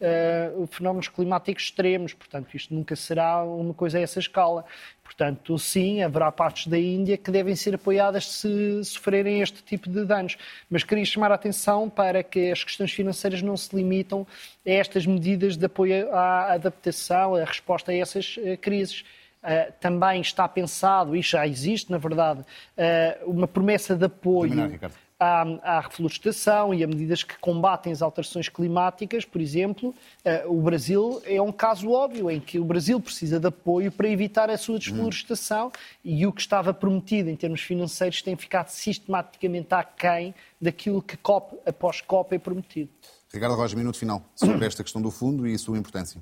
eh, 0.00 0.52
fenómenos 0.70 1.08
climáticos 1.08 1.64
extremos. 1.64 2.12
Portanto, 2.14 2.54
isto 2.54 2.74
nunca 2.74 2.94
será 2.96 3.42
uma 3.44 3.72
coisa 3.74 3.98
a 3.98 4.00
essa 4.00 4.18
escala. 4.18 4.64
Portanto, 5.02 5.58
sim, 5.58 6.02
haverá 6.02 6.30
partes 6.32 6.66
da 6.66 6.78
Índia 6.78 7.16
que 7.16 7.30
devem 7.30 7.54
ser 7.54 7.74
apoiadas 7.74 8.26
se 8.26 8.82
sofrerem 8.84 9.40
este 9.40 9.62
tipo 9.62 9.88
de 9.88 10.04
danos. 10.04 10.36
Mas 10.68 10.82
queria 10.82 11.04
chamar 11.04 11.30
a 11.30 11.34
atenção 11.36 11.88
para 11.88 12.22
que 12.22 12.50
as 12.50 12.64
questões 12.64 12.90
financeiras 12.92 13.40
não 13.42 13.56
se 13.56 13.74
limitam 13.76 14.26
a 14.66 14.70
estas 14.70 15.06
medidas 15.06 15.56
de 15.56 15.64
apoio 15.66 16.10
à 16.12 16.52
adaptação, 16.54 17.34
à 17.36 17.44
resposta 17.44 17.92
a 17.92 17.94
essas 17.94 18.36
eh, 18.42 18.56
crises. 18.56 19.04
Uh, 19.44 19.70
também 19.78 20.22
está 20.22 20.48
pensado, 20.48 21.14
e 21.14 21.20
já 21.20 21.46
existe, 21.46 21.92
na 21.92 21.98
verdade, 21.98 22.40
uh, 22.40 23.30
uma 23.30 23.46
promessa 23.46 23.94
de 23.94 24.06
apoio 24.06 24.80
à, 25.20 25.42
à 25.62 25.80
reflorestação 25.80 26.72
e 26.74 26.82
a 26.82 26.86
medidas 26.86 27.22
que 27.22 27.38
combatem 27.38 27.92
as 27.92 28.02
alterações 28.02 28.48
climáticas. 28.48 29.24
Por 29.24 29.40
exemplo, 29.40 29.94
uh, 30.24 30.50
o 30.50 30.60
Brasil 30.62 31.22
é 31.24 31.40
um 31.40 31.52
caso 31.52 31.90
óbvio 31.90 32.30
em 32.30 32.40
que 32.40 32.58
o 32.58 32.64
Brasil 32.64 33.00
precisa 33.00 33.38
de 33.38 33.46
apoio 33.46 33.92
para 33.92 34.08
evitar 34.08 34.50
a 34.50 34.56
sua 34.56 34.78
desflorestação 34.78 35.70
e 36.02 36.26
o 36.26 36.32
que 36.32 36.40
estava 36.40 36.72
prometido 36.72 37.30
em 37.30 37.36
termos 37.36 37.60
financeiros 37.60 38.22
tem 38.22 38.36
ficado 38.36 38.68
sistematicamente 38.68 39.74
aquém 39.74 40.34
daquilo 40.60 41.02
que 41.02 41.16
COP 41.16 41.56
após 41.66 42.00
COP 42.00 42.34
é 42.34 42.38
prometido. 42.38 42.90
Ricardo 43.32 43.56
Rocha, 43.56 43.76
minuto 43.76 43.98
final 43.98 44.22
sobre 44.36 44.64
esta 44.64 44.82
questão 44.82 45.02
do 45.02 45.10
fundo 45.10 45.46
e 45.46 45.54
a 45.54 45.58
sua 45.58 45.76
importância. 45.76 46.20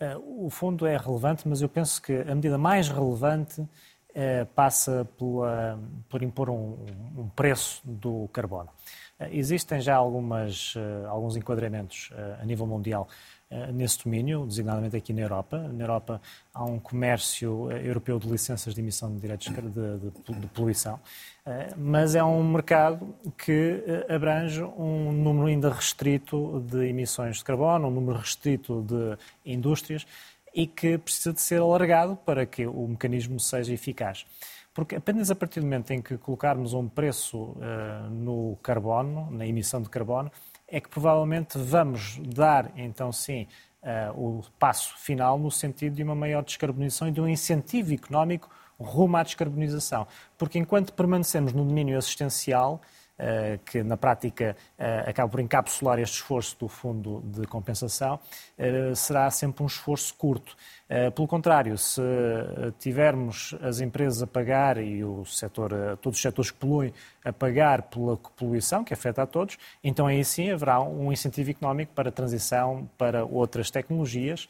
Eh, 0.00 0.16
O 0.16 0.48
fundo 0.50 0.86
é 0.86 0.96
relevante, 0.96 1.46
mas 1.46 1.60
eu 1.62 1.68
penso 1.68 2.00
que 2.02 2.12
a 2.12 2.34
medida 2.34 2.56
mais 2.58 2.88
relevante 2.88 3.66
eh, 4.14 4.44
passa 4.54 5.06
pela, 5.18 5.78
por 6.08 6.22
impor 6.22 6.50
um, 6.50 6.76
um 7.16 7.28
preço 7.28 7.80
do 7.84 8.28
carbono. 8.32 8.70
Eh, 9.18 9.28
Existem 9.36 9.80
já 9.80 9.96
algumas, 9.96 10.74
alguns 11.08 11.36
enquadramentos 11.36 12.10
a 12.40 12.44
nível 12.44 12.66
mundial 12.66 13.08
nesse 13.72 14.04
domínio, 14.04 14.46
designadamente 14.46 14.96
aqui 14.96 15.12
na 15.12 15.22
Europa. 15.22 15.58
Na 15.58 15.82
Europa 15.84 16.20
há 16.54 16.64
um 16.64 16.78
comércio 16.78 17.70
eh, 17.70 17.86
europeu 17.86 18.18
de 18.18 18.28
licenças 18.28 18.74
de 18.74 18.80
emissão 18.80 19.12
de 19.12 19.18
direitos 19.20 19.48
de, 19.48 19.60
de- 19.62 20.40
de 20.40 20.46
poluição, 20.48 21.00
eh, 21.44 21.74
mas 21.76 22.14
é 22.14 22.22
um 22.22 22.42
mercado 22.44 23.14
que 23.36 23.82
eh, 23.86 24.14
abrange 24.14 24.62
um 24.62 25.10
número 25.12 25.46
ainda 25.46 25.68
restrito 25.70 26.60
de 26.70 26.86
emissões 26.88 27.38
de 27.38 27.44
carbono, 27.44 27.88
um 27.88 27.90
número 27.90 28.18
restrito 28.18 28.82
de 28.82 29.16
indústrias 29.44 30.06
e 30.54 30.66
que 30.66 30.98
precisa 30.98 31.32
de 31.32 31.40
ser 31.40 31.60
alargado 31.60 32.16
para 32.16 32.46
que 32.46 32.66
o 32.66 32.86
mecanismo 32.86 33.38
seja 33.40 33.72
eficaz. 33.72 34.26
Porque 34.72 34.94
apenas 34.94 35.30
a 35.30 35.34
partir 35.34 35.58
do 35.60 35.64
momento 35.66 35.90
em 35.90 36.00
que 36.00 36.16
colocarmos 36.16 36.72
um 36.72 36.88
preço 36.88 37.56
eh, 37.60 38.08
no 38.10 38.56
carbono, 38.62 39.28
na 39.32 39.44
emissão 39.44 39.82
de 39.82 39.88
carbono, 39.88 40.30
é 40.70 40.80
que 40.80 40.88
provavelmente 40.88 41.58
vamos 41.58 42.18
dar, 42.18 42.70
então 42.76 43.12
sim, 43.12 43.46
eh, 43.82 44.10
o 44.14 44.42
passo 44.58 44.96
final 44.98 45.38
no 45.38 45.50
sentido 45.50 45.96
de 45.96 46.02
uma 46.02 46.14
maior 46.14 46.44
descarbonização 46.44 47.08
e 47.08 47.10
de 47.10 47.20
um 47.20 47.26
incentivo 47.26 47.94
económico 47.94 48.48
rumo 48.78 49.16
à 49.16 49.22
descarbonização. 49.22 50.06
Porque 50.36 50.58
enquanto 50.58 50.92
permanecemos 50.92 51.52
no 51.52 51.64
domínio 51.64 51.96
assistencial, 51.98 52.80
eh, 53.18 53.58
que 53.64 53.82
na 53.82 53.96
prática 53.96 54.56
eh, 54.78 55.04
acaba 55.08 55.30
por 55.30 55.40
encapsular 55.40 55.98
este 55.98 56.16
esforço 56.16 56.56
do 56.58 56.68
fundo 56.68 57.22
de 57.24 57.46
compensação, 57.46 58.20
será 58.94 59.30
sempre 59.30 59.62
um 59.62 59.66
esforço 59.66 60.14
curto. 60.14 60.56
Eh, 60.92 61.08
Pelo 61.10 61.28
contrário, 61.28 61.78
se 61.78 62.02
eh, 62.02 62.72
tivermos 62.80 63.54
as 63.62 63.80
empresas 63.80 64.20
a 64.24 64.26
pagar 64.26 64.76
e 64.76 65.04
o 65.04 65.24
setor, 65.24 65.72
eh, 65.72 65.94
todos 66.02 66.16
os 66.18 66.22
setores 66.22 66.50
que 66.50 66.58
poluem 66.58 66.92
a 67.24 67.32
pagar 67.32 67.82
pela 67.82 68.16
poluição, 68.16 68.82
que 68.82 68.92
afeta 68.92 69.22
a 69.22 69.26
todos, 69.26 69.56
então 69.84 70.08
aí 70.08 70.24
sim 70.24 70.50
haverá 70.50 70.80
um 70.80 71.12
incentivo 71.12 71.48
económico 71.50 71.92
para 71.94 72.08
a 72.08 72.12
transição 72.12 72.90
para 72.98 73.24
outras 73.24 73.70
tecnologias 73.70 74.48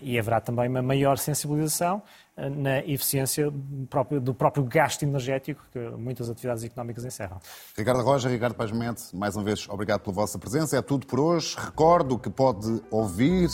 e 0.00 0.16
haverá 0.16 0.40
também 0.40 0.68
uma 0.68 0.80
maior 0.80 1.18
sensibilização 1.18 2.00
na 2.36 2.78
eficiência 2.78 3.50
do 3.50 4.32
próprio, 4.32 4.62
gasto 4.62 5.02
energético 5.02 5.60
que 5.72 5.80
muitas 5.98 6.30
atividades 6.30 6.62
económicas 6.62 7.04
encerram. 7.04 7.40
Ricardo 7.76 8.00
Roja, 8.04 8.28
Ricardo 8.28 8.54
Paz 8.54 8.70
Mendes, 8.70 9.12
mais 9.12 9.34
uma 9.34 9.42
vez, 9.42 9.68
obrigado 9.68 10.02
pela 10.02 10.14
vossa 10.14 10.38
presença. 10.38 10.76
É 10.76 10.82
tudo 10.82 11.04
por 11.04 11.18
hoje. 11.18 11.56
Recordo 11.58 12.16
que 12.16 12.30
pode 12.30 12.80
ouvir, 12.92 13.48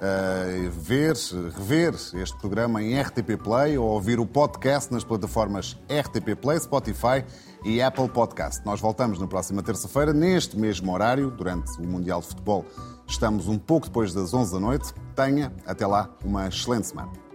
eh, 0.00 0.68
ver, 0.72 1.14
rever 1.56 1.94
este 1.94 2.36
programa 2.38 2.82
em 2.82 3.00
RTP 3.00 3.36
Play 3.42 3.76
ou 3.76 3.86
ouvir 3.88 4.18
o 4.18 4.26
podcast 4.26 4.92
nas 4.92 5.04
plataformas 5.04 5.76
RTP 5.88 6.34
Play, 6.40 6.58
Spotify 6.60 7.24
e 7.64 7.82
Apple 7.82 8.08
Podcast. 8.08 8.64
Nós 8.64 8.80
voltamos 8.80 9.18
na 9.18 9.26
próxima 9.26 9.62
terça-feira, 9.62 10.12
neste 10.12 10.58
mesmo 10.58 10.92
horário, 10.92 11.30
durante 11.30 11.70
o 11.80 11.86
Mundial 11.86 12.20
de 12.20 12.28
Futebol. 12.28 12.64
Estamos 13.06 13.48
um 13.48 13.58
pouco 13.58 13.86
depois 13.86 14.14
das 14.14 14.32
11 14.32 14.52
da 14.52 14.60
noite. 14.60 14.94
Tenha, 15.14 15.52
até 15.66 15.86
lá, 15.86 16.08
uma 16.24 16.48
excelente 16.48 16.86
semana. 16.86 17.29